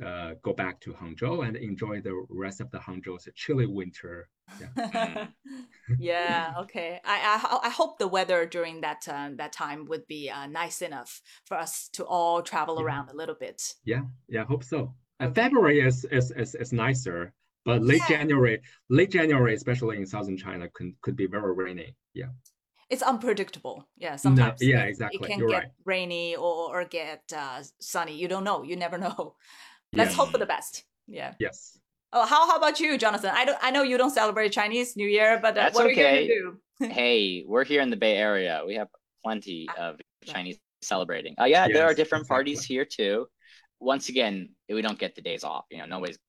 uh, 0.04 0.34
go 0.42 0.54
back 0.54 0.80
to 0.82 0.94
Hangzhou 0.94 1.48
and 1.48 1.56
enjoy 1.56 2.02
the 2.02 2.26
rest 2.30 2.62
of 2.62 2.72
the 2.72 2.80
Hangzhou's 2.80 3.28
chilly 3.36 3.68
winter. 3.68 4.30
Yeah. 4.60 5.28
yeah. 6.00 6.54
Okay. 6.60 7.00
I, 7.04 7.40
I 7.62 7.68
I 7.68 7.70
hope 7.70 8.00
the 8.00 8.08
weather 8.08 8.46
during 8.46 8.82
that 8.82 9.08
uh, 9.08 9.30
that 9.36 9.52
time 9.52 9.86
would 9.86 10.08
be 10.08 10.30
uh, 10.30 10.48
nice 10.48 10.82
enough 10.82 11.22
for 11.46 11.58
us 11.58 11.90
to 11.94 12.06
all 12.06 12.42
travel 12.42 12.78
yeah. 12.80 12.86
around 12.86 13.10
a 13.10 13.16
little 13.16 13.36
bit. 13.36 13.62
Yeah. 13.84 14.04
Yeah. 14.28 14.42
I 14.42 14.46
hope 14.46 14.64
so. 14.64 14.94
Okay. 15.22 15.34
February 15.34 15.80
is, 15.82 16.06
is 16.06 16.32
is 16.32 16.56
is 16.56 16.74
nicer, 16.74 17.34
but 17.66 17.82
late 17.82 18.02
yeah. 18.10 18.18
January, 18.18 18.62
late 18.90 19.12
January, 19.12 19.54
especially 19.54 19.98
in 19.98 20.06
southern 20.06 20.38
China, 20.38 20.70
can 20.70 20.96
could 21.02 21.16
be 21.16 21.28
very 21.28 21.54
rainy. 21.54 21.96
Yeah. 22.14 22.28
It's 22.90 23.02
unpredictable. 23.02 23.88
Yeah. 23.98 24.18
Sometimes. 24.18 24.62
No, 24.62 24.68
yeah. 24.68 24.84
Exactly. 24.84 25.20
It 25.22 25.28
can 25.28 25.40
You're 25.40 25.50
get 25.50 25.64
right. 25.64 25.72
rainy 25.86 26.36
or, 26.36 26.82
or 26.82 26.86
get 26.86 27.24
uh, 27.36 27.64
sunny. 27.80 28.16
You 28.16 28.28
don't 28.28 28.44
know. 28.44 28.64
You 28.64 28.76
never 28.76 28.98
know. 28.98 29.36
Let's 29.94 30.10
yes. 30.10 30.16
hope 30.16 30.32
for 30.32 30.38
the 30.38 30.46
best. 30.46 30.84
Yeah. 31.08 31.34
Yes. 31.40 31.78
Oh, 32.12 32.26
how, 32.26 32.48
how 32.48 32.58
about 32.58 32.80
you, 32.80 32.98
Jonathan? 32.98 33.32
I 33.34 33.46
don't. 33.46 33.58
I 33.62 33.72
know 33.72 33.82
you 33.82 33.98
don't 33.98 34.12
celebrate 34.12 34.52
Chinese 34.52 34.96
New 34.96 35.08
Year, 35.08 35.40
but 35.42 35.58
uh, 35.58 35.72
what 35.72 35.88
okay. 35.88 36.18
are 36.18 36.22
you 36.22 36.28
going 36.28 36.60
to 36.80 36.88
do? 36.88 36.94
hey, 36.94 37.44
we're 37.48 37.64
here 37.64 37.82
in 37.82 37.90
the 37.90 37.98
Bay 37.98 38.18
Area. 38.18 38.62
We 38.66 38.76
have 38.76 38.88
plenty 39.24 39.68
ah, 39.70 39.90
of 39.90 40.02
Chinese 40.24 40.60
celebrating. 40.82 41.34
Uh, 41.40 41.46
yeah, 41.46 41.66
yes, 41.66 41.74
there 41.74 41.86
are 41.86 41.94
different 41.94 42.24
exactly. 42.24 42.36
parties 42.36 42.64
here 42.64 42.86
too. 42.86 43.28
Once 43.84 44.10
again, 44.10 44.50
we 44.70 44.82
don't 44.82 45.00
get 45.00 45.16
the 45.16 45.22
days 45.22 45.44
off. 45.44 45.66
You 45.70 45.80
know, 45.80 45.86
nobody's 45.86 46.20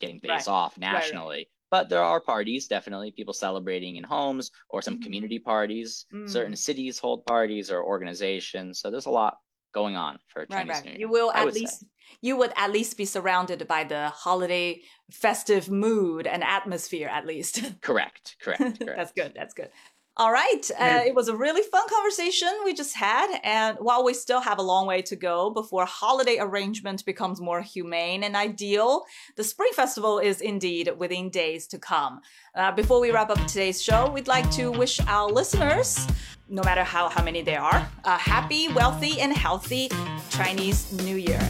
getting 0.00 0.18
days 0.18 0.30
right. 0.30 0.48
off 0.48 0.78
nationally. 0.78 1.36
Right. 1.36 1.46
But 1.70 1.88
there 1.88 2.02
are 2.02 2.20
parties, 2.20 2.66
definitely 2.66 3.12
people 3.12 3.32
celebrating 3.32 3.96
in 3.96 4.04
homes 4.04 4.50
or 4.68 4.82
some 4.82 4.94
mm-hmm. 4.94 5.04
community 5.04 5.38
parties. 5.38 6.04
Mm. 6.12 6.28
Certain 6.28 6.54
cities 6.54 6.98
hold 6.98 7.24
parties 7.24 7.70
or 7.70 7.82
organizations. 7.82 8.80
So 8.80 8.90
there's 8.90 9.06
a 9.06 9.10
lot 9.10 9.38
going 9.72 9.96
on 9.96 10.18
for 10.28 10.46
Chinese 10.46 10.68
right, 10.68 10.74
right. 10.74 10.84
New 10.84 10.90
Year. 10.90 11.00
You 11.00 11.08
will 11.08 11.32
at 11.32 11.52
least 11.52 11.80
say. 11.80 11.86
you 12.20 12.36
would 12.36 12.52
at 12.56 12.70
least 12.70 12.96
be 12.96 13.04
surrounded 13.04 13.66
by 13.66 13.84
the 13.84 14.08
holiday 14.10 14.80
festive 15.10 15.70
mood 15.70 16.26
and 16.26 16.44
atmosphere 16.44 17.08
at 17.08 17.26
least. 17.26 17.62
correct, 17.80 18.36
correct, 18.42 18.78
correct. 18.78 18.96
That's 18.96 19.12
good. 19.12 19.32
That's 19.34 19.54
good. 19.54 19.70
All 20.18 20.30
right. 20.30 20.70
Uh, 20.78 21.00
it 21.06 21.14
was 21.14 21.28
a 21.28 21.36
really 21.36 21.62
fun 21.62 21.88
conversation 21.88 22.48
we 22.64 22.74
just 22.74 22.94
had. 22.94 23.40
And 23.42 23.78
while 23.80 24.04
we 24.04 24.12
still 24.12 24.40
have 24.40 24.58
a 24.58 24.62
long 24.62 24.86
way 24.86 25.00
to 25.02 25.16
go 25.16 25.48
before 25.48 25.86
holiday 25.86 26.36
arrangement 26.38 27.06
becomes 27.06 27.40
more 27.40 27.62
humane 27.62 28.22
and 28.22 28.36
ideal, 28.36 29.04
the 29.36 29.44
Spring 29.44 29.70
Festival 29.74 30.18
is 30.18 30.42
indeed 30.42 30.90
within 30.98 31.30
days 31.30 31.66
to 31.68 31.78
come. 31.78 32.20
Uh, 32.54 32.72
before 32.72 33.00
we 33.00 33.10
wrap 33.10 33.30
up 33.30 33.38
today's 33.46 33.82
show, 33.82 34.10
we'd 34.10 34.28
like 34.28 34.50
to 34.50 34.70
wish 34.70 35.00
our 35.06 35.30
listeners, 35.30 36.06
no 36.46 36.62
matter 36.62 36.84
how, 36.84 37.08
how 37.08 37.24
many 37.24 37.40
they 37.40 37.56
are, 37.56 37.88
a 38.04 38.18
happy, 38.18 38.68
wealthy, 38.68 39.18
and 39.18 39.32
healthy 39.32 39.88
Chinese 40.28 40.92
New 41.04 41.16
Year. 41.16 41.40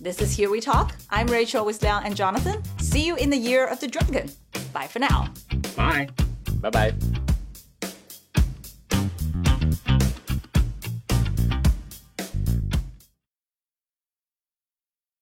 This 0.00 0.20
is 0.22 0.32
Here 0.32 0.48
We 0.48 0.60
Talk. 0.60 0.94
I'm 1.10 1.26
Rachel 1.26 1.64
with 1.64 1.82
Liang 1.82 2.04
and 2.04 2.14
Jonathan. 2.14 2.62
See 2.78 3.04
you 3.04 3.16
in 3.16 3.30
the 3.30 3.36
year 3.36 3.66
of 3.66 3.80
the 3.80 3.88
dragon. 3.88 4.30
Bye 4.72 4.86
for 4.86 5.00
now. 5.00 5.32
Bye. 5.76 6.08
Bye 6.60 6.70
bye. 6.70 6.92